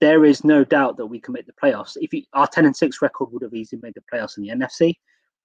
[0.00, 1.96] there is no doubt that we can make the playoffs.
[2.00, 4.50] If you, our ten and six record would have easily made the playoffs in the
[4.50, 4.94] NFC,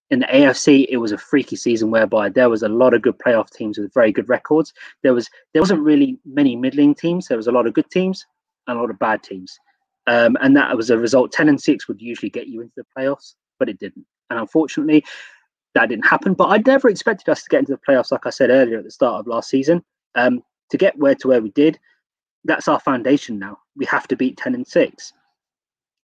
[0.10, 3.18] in the AFC, it was a freaky season whereby there was a lot of good
[3.18, 4.74] playoff teams with very good records.
[5.02, 7.28] There was there wasn't really many middling teams.
[7.28, 8.26] There was a lot of good teams
[8.68, 9.58] and a lot of bad teams,
[10.08, 11.32] um, and that was a result.
[11.32, 14.06] Ten and six would usually get you into the playoffs, but it didn't.
[14.30, 15.04] And unfortunately,
[15.74, 16.34] that didn't happen.
[16.34, 18.84] But I never expected us to get into the playoffs, like I said earlier at
[18.84, 19.84] the start of last season.
[20.16, 21.80] Um, to get where to where we did,
[22.44, 23.60] that's our foundation now.
[23.76, 25.14] We have to beat ten and six.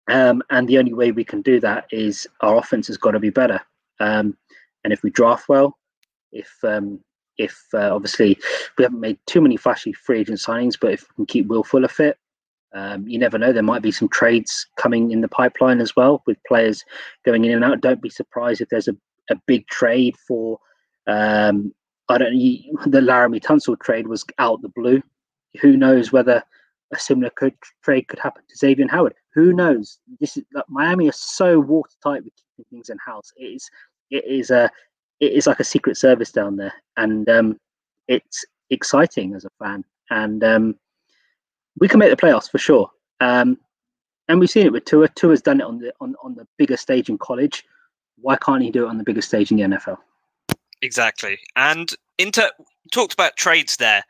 [0.09, 3.19] Um, and the only way we can do that is our offense has got to
[3.19, 3.61] be better.
[3.99, 4.37] Um,
[4.83, 5.77] and if we draft well,
[6.31, 6.99] if um,
[7.37, 8.37] if uh, obviously
[8.77, 11.63] we haven't made too many flashy free agent signings, but if we can keep Will
[11.63, 12.17] Fuller fit,
[12.73, 13.51] um, you never know.
[13.51, 16.83] There might be some trades coming in the pipeline as well with players
[17.25, 17.81] going in and out.
[17.81, 18.95] Don't be surprised if there's a,
[19.29, 20.59] a big trade for.
[21.07, 21.73] Um,
[22.09, 22.33] I don't.
[22.85, 25.01] The Laremy Tunsil trade was out the blue.
[25.61, 26.43] Who knows whether
[26.91, 29.13] a similar could, trade could happen to Xavier Howard?
[29.33, 29.99] Who knows?
[30.19, 33.31] This is like, Miami is so watertight with keeping things in house.
[33.37, 33.69] It is
[34.09, 34.69] it is a
[35.19, 37.59] it is like a secret service down there, and um,
[38.07, 39.83] it's exciting as a fan.
[40.09, 40.75] And um,
[41.79, 42.89] we can make the playoffs for sure.
[43.19, 43.57] Um,
[44.27, 45.09] and we've seen it with Tua.
[45.09, 47.63] Tua's done it on the on, on the bigger stage in college.
[48.21, 49.97] Why can't he do it on the bigger stage in the NFL?
[50.81, 51.39] Exactly.
[51.55, 52.51] And into
[52.91, 54.03] talked about trades there.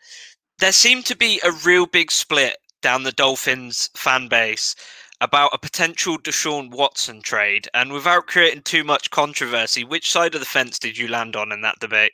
[0.60, 4.76] There seemed to be a real big split down the Dolphins fan base
[5.22, 7.68] about a potential Deshaun Watson trade.
[7.74, 11.52] And without creating too much controversy, which side of the fence did you land on
[11.52, 12.14] in that debate?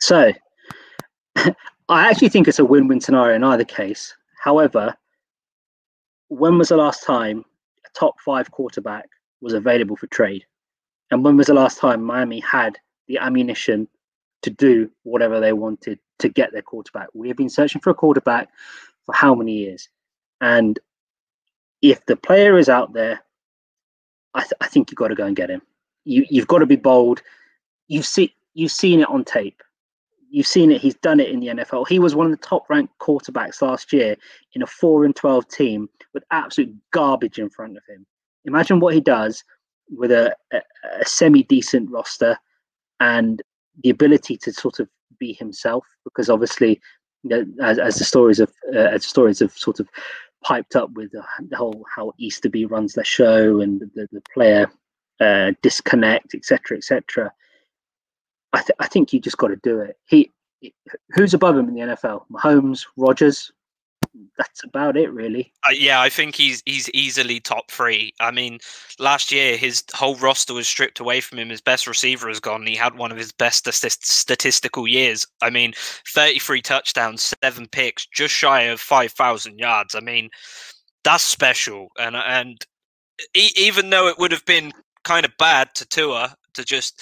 [0.00, 0.32] So,
[1.36, 4.14] I actually think it's a win win scenario in either case.
[4.42, 4.94] However,
[6.28, 7.44] when was the last time
[7.84, 9.08] a top five quarterback
[9.40, 10.44] was available for trade?
[11.10, 13.88] And when was the last time Miami had the ammunition
[14.42, 17.08] to do whatever they wanted to get their quarterback?
[17.14, 18.48] We have been searching for a quarterback
[19.04, 19.88] for how many years?
[20.40, 20.78] And
[21.90, 23.22] if the player is out there,
[24.34, 25.62] I, th- I think you've got to go and get him.
[26.04, 27.22] You you've got to be bold.
[27.88, 29.62] You've seen you've seen it on tape.
[30.30, 30.80] You've seen it.
[30.80, 31.88] He's done it in the NFL.
[31.88, 34.16] He was one of the top ranked quarterbacks last year
[34.54, 38.06] in a four and twelve team with absolute garbage in front of him.
[38.44, 39.42] Imagine what he does
[39.90, 40.60] with a, a,
[41.00, 42.38] a semi decent roster
[43.00, 43.42] and
[43.82, 45.86] the ability to sort of be himself.
[46.04, 46.80] Because obviously,
[47.22, 49.88] you know, as, as the stories of uh, as stories of sort of
[50.46, 54.70] piped up with the, whole how Easterby runs their show and the, the player
[55.20, 57.32] uh, disconnect, etc., etc.
[58.52, 59.98] I, th- I think you just got to do it.
[60.06, 60.32] He,
[61.10, 62.24] who's above him in the NFL?
[62.30, 63.50] Mahomes, Rodgers.
[64.38, 65.52] That's about it, really.
[65.68, 68.12] Uh, yeah, I think he's he's easily top three.
[68.20, 68.58] I mean,
[68.98, 71.48] last year his whole roster was stripped away from him.
[71.48, 72.66] His best receiver has gone.
[72.66, 75.26] He had one of his best statistical years.
[75.42, 75.72] I mean,
[76.14, 79.94] thirty-three touchdowns, seven picks, just shy of five thousand yards.
[79.94, 80.30] I mean,
[81.04, 81.88] that's special.
[81.98, 82.64] And and
[83.34, 84.72] even though it would have been
[85.04, 87.00] kind of bad to Tua to just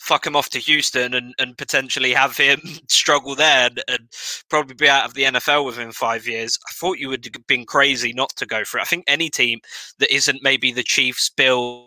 [0.00, 4.08] fuck him off to Houston and, and potentially have him struggle there and, and,
[4.48, 6.58] probably be out of the NFL within five years.
[6.66, 8.82] I thought you would have been crazy not to go for it.
[8.82, 9.60] I think any team
[9.98, 11.86] that isn't maybe the Chiefs, Bills,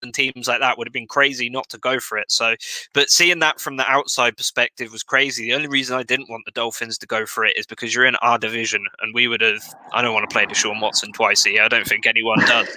[0.00, 2.30] and teams like that would have been crazy not to go for it.
[2.30, 2.54] So,
[2.94, 5.42] but seeing that from the outside perspective was crazy.
[5.42, 8.06] The only reason I didn't want the Dolphins to go for it is because you're
[8.06, 9.62] in our division, and we would have.
[9.92, 11.64] I don't want to play Deshaun Watson twice a year.
[11.64, 12.68] I don't think anyone does.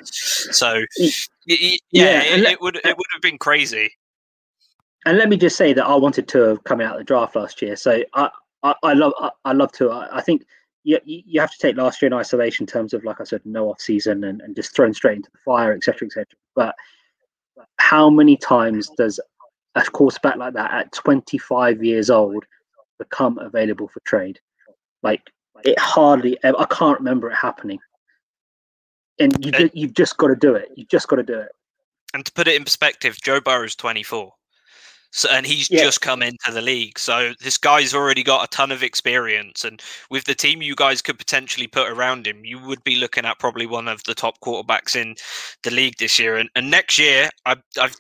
[0.58, 0.84] So,
[1.46, 3.92] yeah, yeah it, it, would it would have been crazy
[5.06, 7.36] and let me just say that I wanted to have come out of the draft
[7.36, 7.76] last year.
[7.76, 8.30] So I,
[8.64, 9.92] I, I love I, I, love to.
[9.92, 10.46] I, think
[10.84, 13.42] you, you have to take last year in isolation in terms of like I said,
[13.46, 16.08] no off season and, and just thrown straight into the fire, etc.
[16.08, 16.26] etc.
[16.56, 16.76] But
[17.78, 19.20] how many times does
[19.76, 22.44] a quarterback like that at 25 years old
[22.98, 24.40] become available for trade?
[25.02, 25.22] Like
[25.64, 27.80] it hardly I can't remember it happening.
[29.18, 30.70] And you, you've just got to do it.
[30.76, 31.52] You've just got to do it.
[32.14, 34.32] And to put it in perspective, Joe Burrow's 24.
[35.12, 35.84] So, and he's yeah.
[35.84, 37.00] just come into the league.
[37.00, 39.64] So this guy's already got a ton of experience.
[39.64, 43.26] And with the team you guys could potentially put around him, you would be looking
[43.26, 45.16] at probably one of the top quarterbacks in
[45.64, 46.38] the league this year.
[46.38, 47.96] And, and next year, I've, I've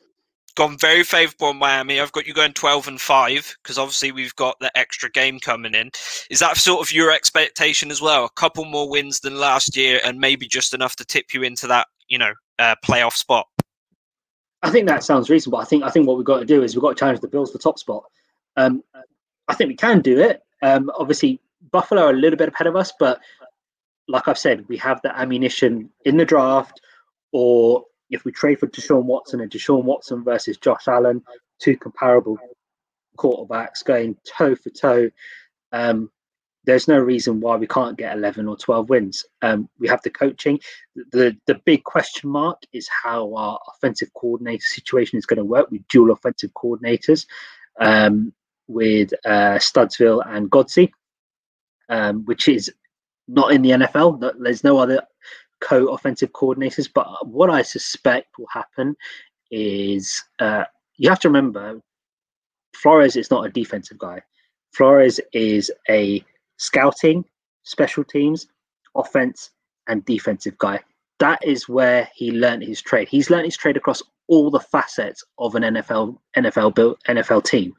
[0.55, 1.99] gone very favourable on Miami.
[1.99, 5.73] I've got you going 12 and 5 because obviously we've got the extra game coming
[5.73, 5.89] in.
[6.29, 8.25] Is that sort of your expectation as well?
[8.25, 11.65] A couple more wins than last year and maybe just enough to tip you into
[11.67, 13.47] that, you know, uh, playoff spot?
[14.61, 15.59] I think that sounds reasonable.
[15.59, 17.27] I think I think what we've got to do is we've got to challenge the
[17.27, 18.03] Bills for top spot.
[18.57, 18.83] Um,
[19.47, 20.43] I think we can do it.
[20.61, 21.39] Um, obviously,
[21.71, 23.19] Buffalo are a little bit ahead of us, but
[24.07, 26.81] like I've said, we have the ammunition in the draft,
[27.31, 31.23] or if we trade for Deshaun Watson and Deshaun Watson versus Josh Allen,
[31.59, 32.37] two comparable
[33.17, 35.09] quarterbacks going toe for toe.
[35.71, 36.09] Um,
[36.65, 39.25] there's no reason why we can't get 11 or 12 wins.
[39.41, 40.59] Um, we have the coaching.
[40.95, 45.71] The the big question mark is how our offensive coordinator situation is going to work
[45.71, 47.25] with dual offensive coordinators
[47.79, 48.33] um,
[48.67, 50.91] with uh, Studesville and Godsey,
[51.87, 52.71] um, which is
[53.27, 54.33] not in the NFL.
[54.39, 55.01] There's no other
[55.61, 56.89] co-offensive coordinators.
[56.93, 58.95] But what I suspect will happen
[59.51, 60.65] is uh,
[60.97, 61.81] you have to remember
[62.75, 64.21] Flores is not a defensive guy.
[64.73, 66.23] Flores is a
[66.59, 67.25] scouting,
[67.63, 68.47] special teams,
[68.95, 69.49] offense,
[69.87, 70.79] and defensive guy.
[71.19, 73.09] That is where he learned his trade.
[73.09, 77.73] He's learned his trade across all the facets of an NFL NFL built NFL team.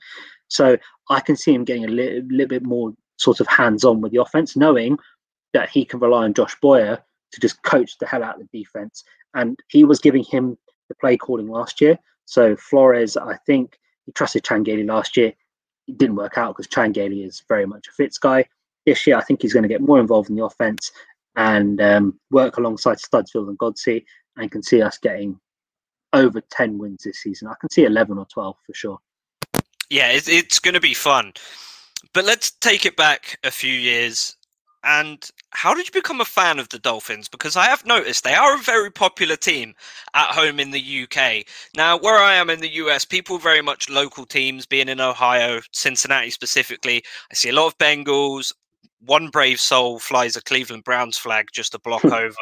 [0.48, 0.76] So
[1.08, 4.12] I can see him getting a little, little bit more sort of hands on with
[4.12, 4.98] the offense, knowing
[5.52, 6.98] that he can rely on Josh Boyer
[7.32, 9.04] to just coach the hell out of the defense.
[9.34, 11.98] And he was giving him the play calling last year.
[12.24, 15.32] So Flores, I think he trusted Chan Gailey last year.
[15.86, 18.46] It didn't work out because Chan Gailey is very much a Fitz guy
[18.86, 20.90] this year, I think he's going to get more involved in the offense
[21.36, 24.04] and um, work alongside Studesville and Godsey,
[24.36, 25.38] and can see us getting
[26.12, 27.48] over 10 wins this season.
[27.48, 28.98] I can see 11 or 12 for sure.
[29.90, 31.32] Yeah, it's, it's going to be fun.
[32.12, 34.36] But let's take it back a few years.
[34.82, 37.28] And how did you become a fan of the Dolphins?
[37.28, 39.74] Because I have noticed they are a very popular team
[40.14, 41.44] at home in the UK.
[41.76, 45.60] Now, where I am in the US, people very much local teams, being in Ohio,
[45.72, 47.02] Cincinnati specifically.
[47.30, 48.54] I see a lot of Bengals,
[49.00, 52.34] one brave soul flies a Cleveland Browns flag just a block over,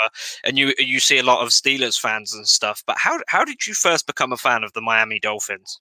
[0.45, 2.83] and you you see a lot of Steelers fans and stuff.
[2.87, 5.81] But how how did you first become a fan of the Miami Dolphins?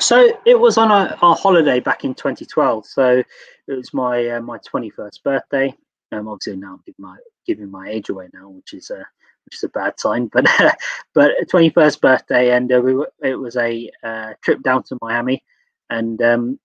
[0.00, 2.84] So it was on a, a holiday back in 2012.
[2.84, 3.22] So
[3.68, 5.74] it was my uh, my 21st birthday.
[6.10, 9.06] Um, obviously now I'm giving my giving my age away now, which is a
[9.44, 10.26] which is a bad sign.
[10.26, 10.46] But
[11.14, 15.44] but 21st birthday, and uh, we were, it was a uh, trip down to Miami,
[15.90, 16.58] and um,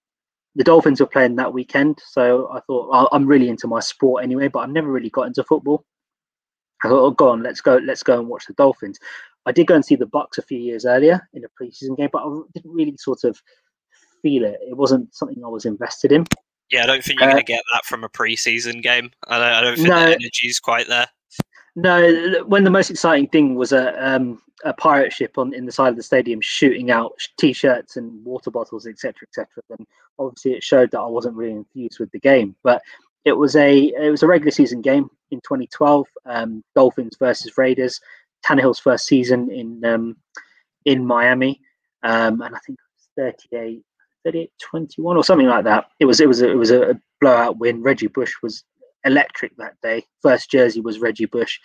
[0.57, 4.47] the Dolphins were playing that weekend, so I thought I'm really into my sport anyway,
[4.47, 5.85] but I've never really got into football.
[6.83, 8.97] I thought, oh, go on, let's go, let's go and watch the Dolphins.
[9.45, 12.09] I did go and see the Bucks a few years earlier in a preseason game,
[12.11, 13.39] but I didn't really sort of
[14.23, 14.57] feel it.
[14.67, 16.25] It wasn't something I was invested in.
[16.71, 19.11] Yeah, I don't think you're uh, going to get that from a preseason game.
[19.27, 21.07] I don't, I don't think no, the energy's quite there.
[21.79, 25.71] No, when the most exciting thing was a um, a pirate ship on in the
[25.71, 29.47] side of the stadium shooting out t-shirts and water bottles, etc., etc.
[29.69, 29.85] Then
[30.17, 32.55] obviously it showed that I wasn't really infused with the game.
[32.63, 32.81] But
[33.25, 36.07] it was a it was a regular season game in 2012.
[36.25, 38.01] Um, Dolphins versus Raiders.
[38.43, 40.17] Tannehill's first season in um,
[40.85, 41.61] in Miami,
[42.01, 43.83] um, and I think it was 38,
[44.25, 45.85] 38 21 or something like that.
[45.99, 47.83] It was it was a, it was a blowout win.
[47.83, 48.63] Reggie Bush was
[49.07, 50.05] electric that day.
[50.21, 51.59] First jersey was Reggie Bush,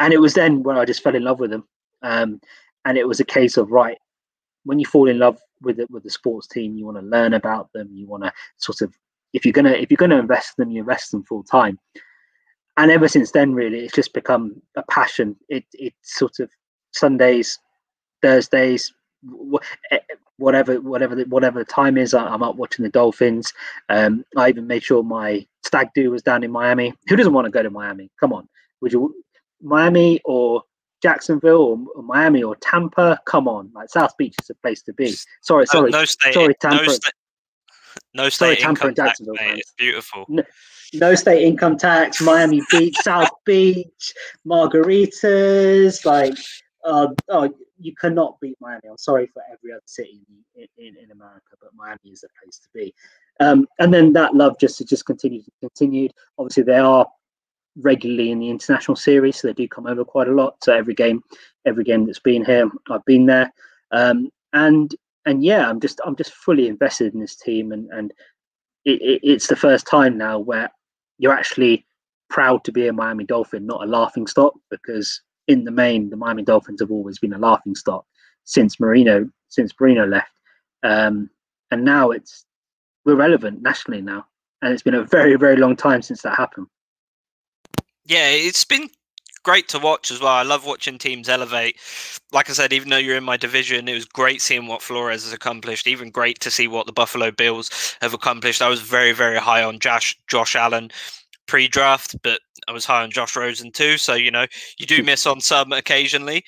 [0.00, 1.64] and it was then when I just fell in love with him.
[2.02, 2.40] Um,
[2.84, 3.98] and it was a case of right
[4.64, 7.34] when you fall in love with it with the sports team, you want to learn
[7.34, 7.88] about them.
[7.92, 8.94] You want to sort of
[9.32, 11.78] if you're gonna if you're gonna invest them, you invest them full time.
[12.76, 15.36] And ever since then, really, it's just become a passion.
[15.48, 16.50] It it's sort of
[16.92, 17.58] Sundays,
[18.22, 18.92] Thursdays,
[20.38, 23.52] whatever whatever the, whatever the time is i'm up watching the dolphins.
[23.88, 26.94] Um, i even made sure my stag do was down in miami.
[27.08, 28.10] Who doesn't want to go to miami?
[28.18, 28.48] Come on.
[28.80, 29.14] Would you
[29.60, 30.62] miami or
[31.02, 33.20] jacksonville or, or miami or tampa?
[33.26, 33.70] Come on.
[33.74, 35.14] Like south beach is a place to be.
[35.42, 36.84] Sorry sorry no, no state, sorry tampa.
[36.84, 37.10] no, sta-
[38.14, 40.24] no state sorry, tampa and jacksonville tax, it's beautiful.
[40.28, 40.42] No,
[40.94, 42.20] no state income tax.
[42.20, 44.14] Miami beach south beach
[44.46, 46.34] margaritas like
[46.84, 48.88] uh, oh, you cannot beat Miami.
[48.88, 50.20] I'm sorry for every other city
[50.56, 52.94] in, in, in America, but Miami is the place to be.
[53.40, 56.12] Um, and then that love just just continued continued.
[56.38, 57.06] Obviously, they are
[57.80, 60.62] regularly in the international series, so they do come over quite a lot.
[60.62, 61.22] So every game,
[61.66, 63.52] every game that's been here, I've been there.
[63.92, 64.94] Um, and
[65.26, 68.12] and yeah, I'm just I'm just fully invested in this team, and and
[68.84, 70.70] it, it, it's the first time now where
[71.18, 71.84] you're actually
[72.30, 76.16] proud to be a Miami Dolphin, not a laughing stock, because in the main, the
[76.16, 78.04] Miami Dolphins have always been a laughing stock
[78.44, 80.30] since Marino since Marino left,
[80.82, 81.28] um,
[81.70, 82.44] and now it's
[83.04, 84.26] we're relevant nationally now,
[84.62, 86.66] and it's been a very very long time since that happened.
[88.04, 88.88] Yeah, it's been
[89.42, 90.32] great to watch as well.
[90.32, 91.76] I love watching teams elevate.
[92.32, 95.24] Like I said, even though you're in my division, it was great seeing what Flores
[95.24, 95.86] has accomplished.
[95.86, 98.60] Even great to see what the Buffalo Bills have accomplished.
[98.60, 100.90] I was very, very high on Josh Josh Allen
[101.48, 103.98] pre-draft, but I was high on Josh Rosen too.
[103.98, 104.46] So you know,
[104.78, 106.44] you do miss on some occasionally.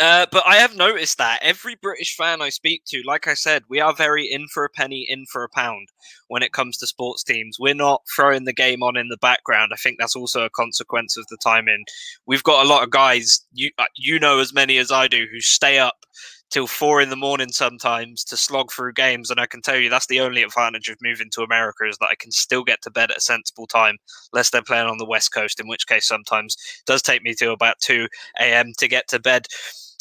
[0.00, 3.64] Uh, but I have noticed that every British fan I speak to, like I said,
[3.68, 5.88] we are very in for a penny, in for a pound
[6.28, 7.58] when it comes to sports teams.
[7.60, 9.72] We're not throwing the game on in the background.
[9.74, 11.84] I think that's also a consequence of the timing.
[12.26, 15.26] We've got a lot of guys, you uh, you know as many as I do,
[15.30, 16.06] who stay up
[16.50, 19.30] till four in the morning sometimes to slog through games.
[19.30, 22.08] And I can tell you that's the only advantage of moving to America is that
[22.10, 23.96] I can still get to bed at a sensible time,
[24.32, 27.52] unless they're playing on the West Coast, in which case sometimes does take me to
[27.52, 28.08] about 2
[28.40, 28.72] a.m.
[28.78, 29.46] to get to bed.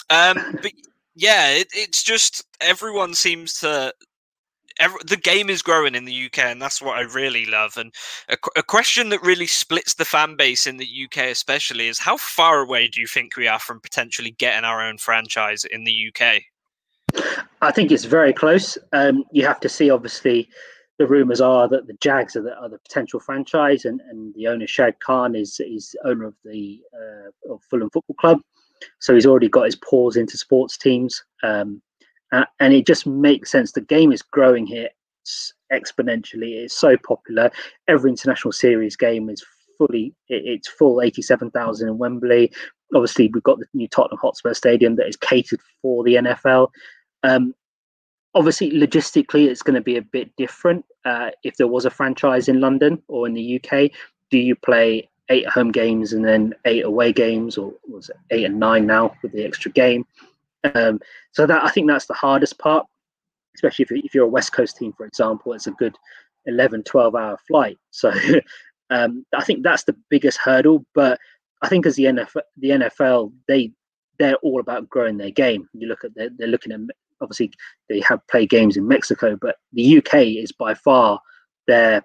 [0.09, 0.71] Um, but
[1.15, 3.93] yeah, it, it's just everyone seems to.
[5.05, 7.75] The game is growing in the UK, and that's what I really love.
[7.75, 7.93] And
[8.29, 12.17] a, a question that really splits the fan base in the UK, especially, is how
[12.17, 16.11] far away do you think we are from potentially getting our own franchise in the
[16.13, 16.41] UK?
[17.61, 18.77] I think it's very close.
[18.93, 20.47] Um, you have to see, obviously,
[20.97, 24.47] the rumours are that the Jags are the, are the potential franchise, and, and the
[24.47, 28.39] owner Shad Khan is is owner of the uh, of Fulham Football Club.
[28.99, 31.23] So he's already got his paws into sports teams.
[31.43, 31.81] Um,
[32.31, 33.71] and it just makes sense.
[33.71, 34.89] The game is growing here
[35.71, 36.63] exponentially.
[36.63, 37.51] It's so popular.
[37.87, 39.43] Every international series game is
[39.77, 42.51] fully, it's full 87,000 in Wembley.
[42.93, 46.69] Obviously, we've got the new Tottenham Hotspur Stadium that is catered for the NFL.
[47.23, 47.53] Um,
[48.33, 50.85] obviously, logistically, it's going to be a bit different.
[51.05, 53.91] Uh, if there was a franchise in London or in the UK,
[54.31, 58.45] do you play eight home games and then eight away games, or was it eight
[58.45, 60.05] and nine now with the extra game?
[60.75, 60.99] Um,
[61.31, 62.85] so that I think that's the hardest part,
[63.55, 65.53] especially if, if you're a West Coast team, for example.
[65.53, 65.95] It's a good
[66.45, 67.77] 11, 12 hour flight.
[67.91, 68.11] So
[68.89, 70.85] um, I think that's the biggest hurdle.
[70.93, 71.19] But
[71.61, 73.71] I think as the NFL, the NFL, they
[74.17, 75.69] they're all about growing their game.
[75.73, 76.79] You look at they're, they're looking at
[77.21, 77.51] obviously
[77.87, 81.19] they have played games in Mexico, but the UK is by far
[81.67, 82.03] their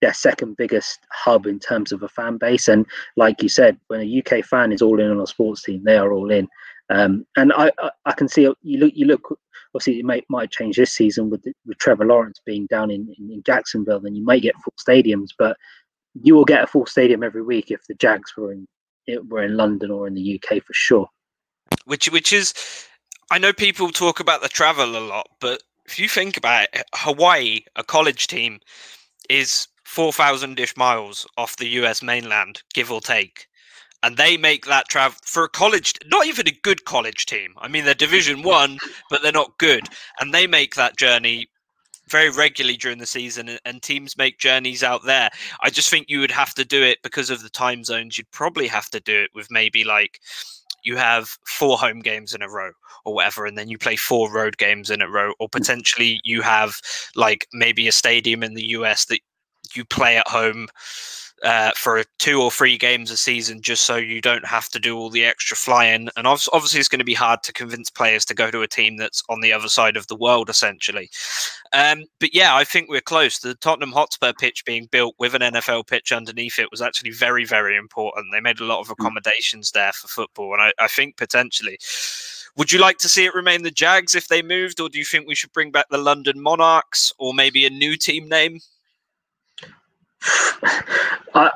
[0.00, 2.66] their second biggest hub in terms of a fan base.
[2.68, 2.84] And
[3.16, 5.96] like you said, when a UK fan is all in on a sports team, they
[5.96, 6.48] are all in.
[6.92, 9.38] Um, and I, I, I, can see you look you look
[9.74, 13.30] obviously it might might change this season with with Trevor Lawrence being down in, in,
[13.30, 15.56] in Jacksonville, then you might get full stadiums, but
[16.22, 18.66] you will get a full stadium every week if the Jags were in
[19.28, 21.08] were in London or in the UK for sure.
[21.86, 22.52] Which which is
[23.30, 26.84] I know people talk about the travel a lot, but if you think about it,
[26.94, 28.60] Hawaii, a college team,
[29.30, 33.46] is 4,000 ish miles off the US mainland, give or take.
[34.02, 37.54] And they make that travel for a college, not even a good college team.
[37.58, 38.78] I mean, they're Division One,
[39.10, 39.88] but they're not good.
[40.20, 41.48] And they make that journey
[42.08, 45.30] very regularly during the season, and teams make journeys out there.
[45.62, 48.18] I just think you would have to do it because of the time zones.
[48.18, 50.20] You'd probably have to do it with maybe like
[50.84, 52.72] you have four home games in a row
[53.04, 56.42] or whatever, and then you play four road games in a row, or potentially you
[56.42, 56.74] have
[57.16, 59.20] like maybe a stadium in the US that
[59.74, 60.68] you play at home
[61.42, 64.96] uh, for two or three games a season just so you don't have to do
[64.96, 66.08] all the extra flying.
[66.16, 68.96] And obviously, it's going to be hard to convince players to go to a team
[68.96, 71.10] that's on the other side of the world, essentially.
[71.72, 73.38] Um, but yeah, I think we're close.
[73.38, 77.44] The Tottenham Hotspur pitch being built with an NFL pitch underneath it was actually very,
[77.44, 78.26] very important.
[78.32, 78.92] They made a lot of hmm.
[78.92, 80.52] accommodations there for football.
[80.52, 81.78] And I, I think potentially.
[82.56, 85.06] Would you like to see it remain the Jags if they moved, or do you
[85.06, 88.60] think we should bring back the London Monarchs or maybe a new team name?
[91.34, 91.50] I,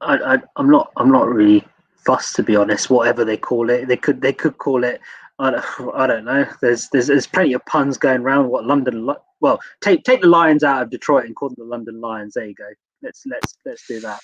[0.00, 1.66] I, I'm not, I'm not really
[2.04, 2.90] fussed to be honest.
[2.90, 5.00] Whatever they call it, they could, they could call it.
[5.38, 5.64] I don't,
[5.94, 6.46] I don't know.
[6.60, 8.48] There's, there's, there's plenty of puns going around.
[8.48, 9.08] What London?
[9.40, 12.34] Well, take, take the Lions out of Detroit and call them the London Lions.
[12.34, 12.68] There you go.
[13.02, 14.20] Let's, let's, let's do that.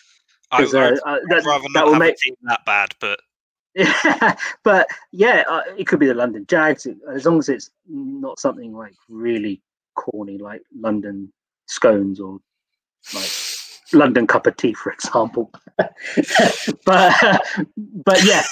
[0.51, 3.19] I, would uh, uh, that, rather not have make, a that bad, but
[3.75, 8.39] yeah, but yeah, uh, it could be the London Jags as long as it's not
[8.39, 9.61] something like really
[9.97, 11.33] corny like London
[11.67, 12.39] scones or
[13.15, 13.31] like
[13.93, 15.53] London cup of tea, for example.
[15.77, 17.15] but
[17.77, 18.43] but yeah,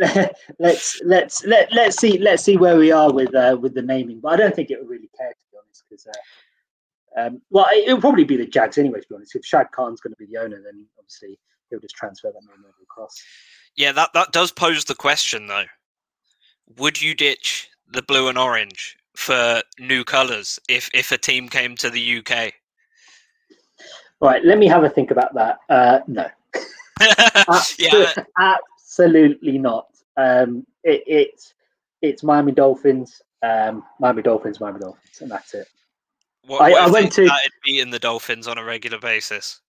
[0.58, 4.20] let's let's let let's see let's see where we are with uh, with the naming.
[4.20, 7.66] But I don't think it would really care to be honest, because uh, um, well,
[7.70, 9.00] it, will probably be the Jags anyway.
[9.00, 11.38] To be honest, if Shad Khan's going to be the owner, then obviously
[11.68, 13.14] he'll just transfer that name over across.
[13.76, 15.66] Yeah, that that does pose the question though.
[16.78, 21.76] Would you ditch the blue and orange for new colours if if a team came
[21.76, 22.54] to the UK?
[24.20, 25.58] Right, let me have a think about that.
[25.68, 26.26] Uh, no.
[27.78, 28.12] yeah.
[28.38, 29.86] Absolutely not.
[30.16, 31.54] Um, it, it's
[32.02, 35.68] it's Miami Dolphins, um, Miami Dolphins, Miami Dolphins, and that's it.
[36.46, 37.30] What, I, what I went to
[37.64, 39.60] beating the Dolphins on a regular basis.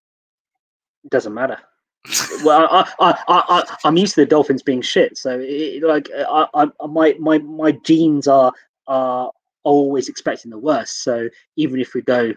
[1.03, 1.57] It doesn't matter.
[2.43, 6.09] well, I, I, I, I, am used to the Dolphins being shit, so it, like
[6.13, 8.51] I, I, my, my, my genes are
[8.87, 9.31] are
[9.63, 11.03] always expecting the worst.
[11.03, 12.33] So even if we go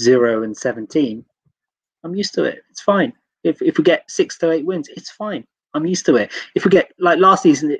[0.00, 1.24] zero and seventeen,
[2.08, 2.62] I'm used to it.
[2.70, 3.12] It's fine.
[3.44, 5.44] If if we get six to eight wins, it's fine.
[5.74, 6.32] I'm used to it.
[6.54, 7.76] If we get like last season,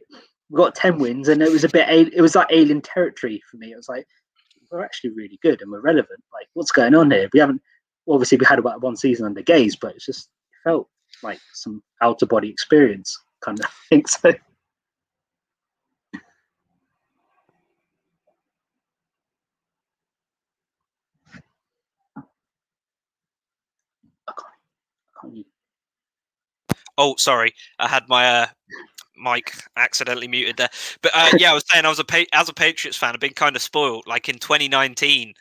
[0.50, 1.88] we got ten wins, and it was a bit.
[1.88, 3.72] It was like alien territory for me.
[3.72, 4.06] It was like
[4.70, 6.22] we're actually really good and we're relevant.
[6.32, 7.28] Like what's going on here?
[7.32, 7.62] We haven't.
[8.08, 10.88] Obviously, we had about one season under Gase, but it's just it felt
[11.22, 14.04] like some outer body experience kind of thing.
[14.06, 14.32] So.
[26.98, 28.46] Oh, sorry, I had my uh,
[29.16, 30.70] mic accidentally muted there.
[31.02, 33.20] But uh, yeah, I was saying I was a pa- as a Patriots fan, I've
[33.20, 34.06] been kind of spoiled.
[34.06, 35.34] Like in 2019,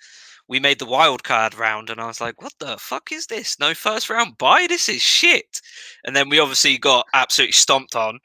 [0.49, 3.60] we made the wild card round, and I was like, "What the fuck is this?
[3.60, 4.68] No first round bye.
[4.70, 5.62] This is shit."
[6.05, 8.20] And then we obviously got absolutely stomped on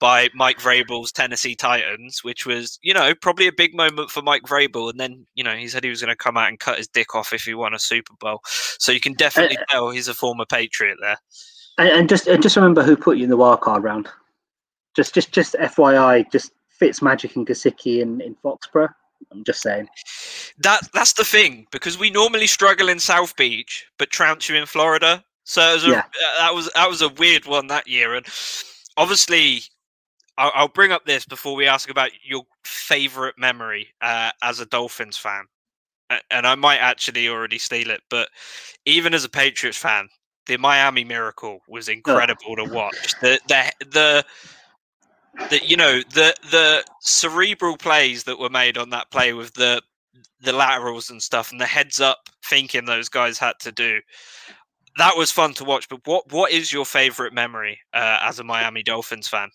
[0.00, 4.42] by Mike Vrabel's Tennessee Titans, which was, you know, probably a big moment for Mike
[4.42, 4.90] Vrabel.
[4.90, 6.88] And then, you know, he said he was going to come out and cut his
[6.88, 8.40] dick off if he won a Super Bowl.
[8.78, 11.18] So you can definitely uh, tell he's a former Patriot there.
[11.78, 14.08] And, and just just remember who put you in the wild card round.
[14.96, 18.92] Just just just FYI, just Fitz Magic and Gesicki in, in Foxborough.
[19.32, 19.88] I'm just saying.
[20.58, 24.66] That that's the thing because we normally struggle in South Beach, but trounce you in
[24.66, 25.24] Florida.
[25.44, 26.02] So a, yeah.
[26.38, 28.26] That was that was a weird one that year, and
[28.96, 29.62] obviously,
[30.36, 34.66] I'll, I'll bring up this before we ask about your favorite memory uh, as a
[34.66, 35.44] Dolphins fan,
[36.30, 38.28] and I might actually already steal it, but
[38.84, 40.08] even as a Patriots fan,
[40.48, 43.14] the Miami Miracle was incredible to watch.
[43.20, 44.24] The the the
[45.50, 49.80] the you know the the cerebral plays that were made on that play with the
[50.40, 54.00] the laterals and stuff and the heads up thinking those guys had to do.
[54.96, 55.88] That was fun to watch.
[55.88, 59.50] But what what is your favorite memory uh, as a Miami Dolphins fan?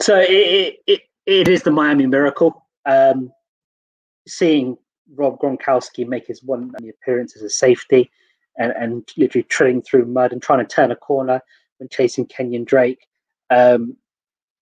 [0.00, 2.66] So it it, it is the Miami Miracle.
[2.86, 3.30] Um,
[4.26, 4.76] seeing
[5.14, 8.10] Rob Gronkowski make his one appearance as a safety
[8.60, 11.40] and, and literally trilling through mud and trying to turn a corner
[11.78, 13.08] when chasing Kenyon Drake.
[13.48, 13.96] Um,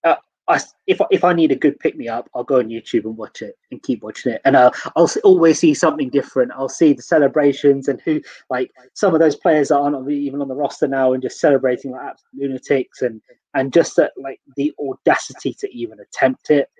[0.04, 0.14] uh,
[0.46, 3.16] I, if if I need a good pick me up, I'll go on YouTube and
[3.16, 6.52] watch it and keep watching it, and uh, I'll always see something different.
[6.52, 10.48] I'll see the celebrations and who like some of those players that aren't even on
[10.48, 13.20] the roster now and just celebrating like absolute lunatics and
[13.54, 16.70] and just that like the audacity to even attempt it.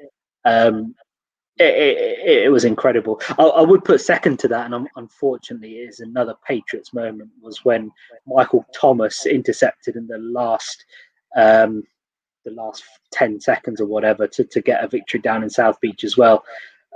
[0.45, 0.95] Um,
[1.59, 3.21] it, it, it, was incredible.
[3.39, 7.91] I, I, would put second to that, and unfortunately, is another Patriots moment was when
[8.27, 10.85] Michael Thomas intercepted in the last,
[11.37, 11.83] um,
[12.45, 16.05] the last ten seconds or whatever to, to get a victory down in South Beach
[16.05, 16.45] as well.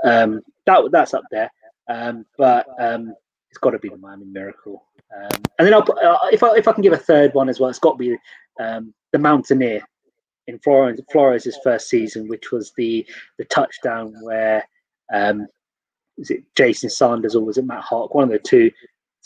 [0.05, 1.51] Um, that that's up there,
[1.89, 3.15] um, but um,
[3.51, 4.85] it's got to be the Miami Miracle.
[5.15, 7.49] Um, and then I'll put, uh, if I if I can give a third one
[7.49, 8.17] as well, it's got to be
[8.59, 9.83] the Mountaineer
[10.47, 13.07] in Flores Flores' first season, which was the
[13.39, 14.67] the touchdown where
[15.13, 15.47] um,
[16.17, 18.15] was it Jason Sanders or was it Matt Haack?
[18.15, 18.71] One of the two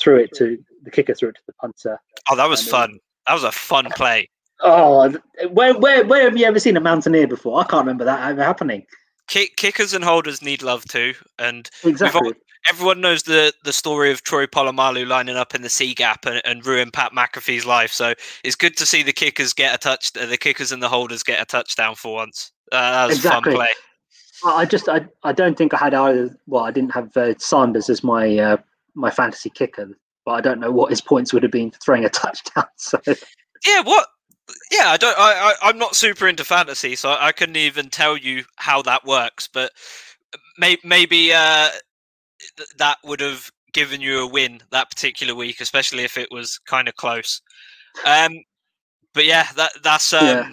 [0.00, 1.98] threw it to the kicker, threw it to the punter.
[2.30, 2.98] Oh, that was fun.
[3.26, 4.28] that was a fun play.
[4.60, 5.14] Oh,
[5.50, 7.60] where where where have you ever seen a mountaineer before?
[7.60, 8.86] I can't remember that ever happening.
[9.28, 12.32] Kick, kickers and holders need love too, and exactly
[12.68, 16.42] everyone knows the the story of Troy Polamalu lining up in the C gap and,
[16.44, 17.92] and ruin Pat McAfee's life.
[17.92, 18.14] So
[18.44, 21.40] it's good to see the kickers get a touch, the kickers and the holders get
[21.40, 22.52] a touchdown for once.
[22.72, 23.52] Uh, that was exactly.
[23.52, 23.68] fun play.
[24.44, 26.36] I just I, I don't think I had either.
[26.46, 28.56] Well, I didn't have uh, Sanders as my uh,
[28.94, 29.88] my fantasy kicker,
[30.24, 32.66] but I don't know what his points would have been for throwing a touchdown.
[32.76, 33.00] So
[33.66, 34.08] yeah, what?
[34.70, 35.18] Yeah, I don't.
[35.18, 39.04] I, I I'm not super into fantasy, so I couldn't even tell you how that
[39.04, 39.48] works.
[39.48, 39.72] But
[40.58, 41.70] may, maybe uh,
[42.78, 46.88] that would have given you a win that particular week, especially if it was kind
[46.88, 47.42] of close.
[48.06, 48.32] Um,
[49.14, 50.50] but yeah, that that's um, yeah.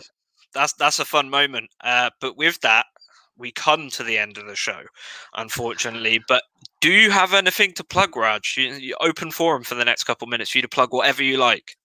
[0.53, 1.69] that's that's a fun moment.
[1.83, 2.85] Uh, but with that,
[3.37, 4.81] we come to the end of the show,
[5.35, 6.21] unfortunately.
[6.27, 6.43] But
[6.81, 8.55] do you have anything to plug, Raj?
[8.57, 11.37] You, you open forum for the next couple minutes for you to plug whatever you
[11.37, 11.75] like.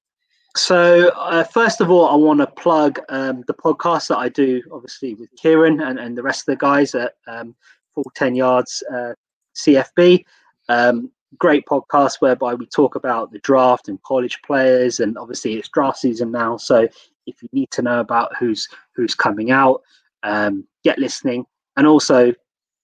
[0.57, 4.63] So, uh, first of all, I want to plug um, the podcast that I do,
[4.73, 7.55] obviously, with Kieran and, and the rest of the guys at um,
[7.95, 9.13] Full 10 Yards uh,
[9.59, 10.25] CFB.
[10.69, 15.69] Um, great podcast whereby we talk about the draft and college players, and obviously, it's
[15.69, 16.57] draft season now.
[16.57, 16.89] So,
[17.27, 19.83] if you need to know about who's who's coming out,
[20.23, 21.45] um, get listening
[21.77, 22.33] and also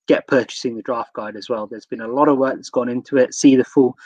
[0.07, 1.66] get purchasing the draft guide as well.
[1.66, 3.35] There's been a lot of work that's gone into it.
[3.35, 3.97] See the full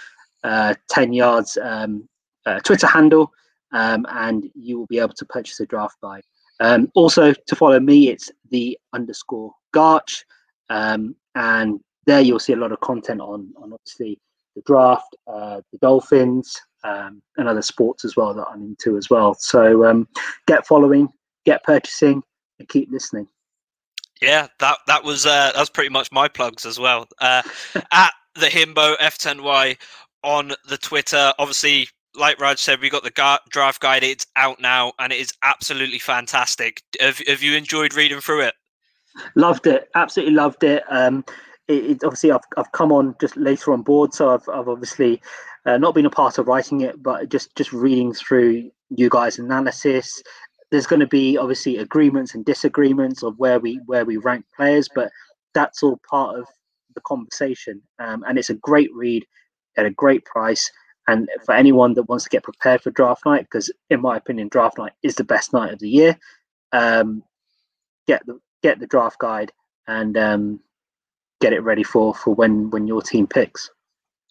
[0.44, 2.08] uh, 10 yards um,
[2.46, 3.32] uh, Twitter handle
[3.72, 6.22] um, and you will be able to purchase a draft guide.
[6.60, 10.24] Um, also, to follow me, it's the underscore Garch,
[10.70, 14.18] um, and there you'll see a lot of content on on obviously
[14.56, 19.08] the draft, uh, the Dolphins, um, and other sports as well that I'm into as
[19.08, 19.34] well.
[19.34, 20.08] So um,
[20.46, 21.08] get following,
[21.44, 22.22] get purchasing,
[22.58, 23.28] and keep listening.
[24.20, 27.06] Yeah, that that was uh, that was pretty much my plugs as well.
[27.20, 27.42] Uh,
[27.92, 29.76] at the Himbo F10Y
[30.24, 31.32] on the Twitter.
[31.38, 34.02] Obviously, like Raj said, we got the ga- draft guide.
[34.02, 36.82] It's out now, and it is absolutely fantastic.
[37.00, 38.54] Have, have you enjoyed reading through it?
[39.34, 39.88] Loved it.
[39.94, 40.82] Absolutely loved it.
[40.88, 41.24] Um,
[41.68, 45.20] it, it obviously I've I've come on just later on board, so I've I've obviously
[45.66, 49.38] uh, not been a part of writing it, but just just reading through you guys'
[49.38, 50.22] analysis.
[50.70, 54.88] There's going to be obviously agreements and disagreements of where we where we rank players,
[54.94, 55.10] but
[55.54, 56.46] that's all part of
[56.94, 57.82] the conversation.
[57.98, 59.24] Um, and it's a great read
[59.76, 60.70] at a great price.
[61.06, 64.48] And for anyone that wants to get prepared for draft night, because in my opinion,
[64.48, 66.18] draft night is the best night of the year,
[66.72, 67.22] um,
[68.06, 69.52] get the get the draft guide
[69.86, 70.60] and um,
[71.40, 73.70] get it ready for for when when your team picks.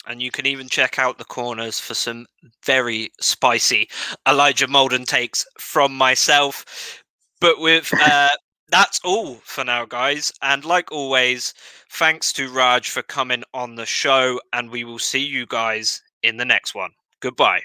[0.06, 2.28] And you can even check out the corners for some
[2.64, 3.90] very spicy
[4.28, 7.04] Elijah Molden takes from myself.
[7.42, 8.30] But with uh,
[8.70, 10.32] that's all for now, guys.
[10.42, 11.54] And like always,
[11.92, 16.38] thanks to Raj for coming on the show, and we will see you guys in
[16.38, 16.92] the next one.
[17.20, 17.62] Goodbye.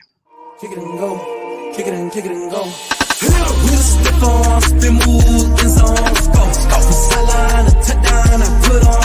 [0.61, 1.73] Kick it and go.
[1.75, 2.65] Kick it and kick it and go.
[3.83, 6.81] Step on, spin move, in zone, go, go.
[6.81, 9.02] Sideline, touchdown, I put on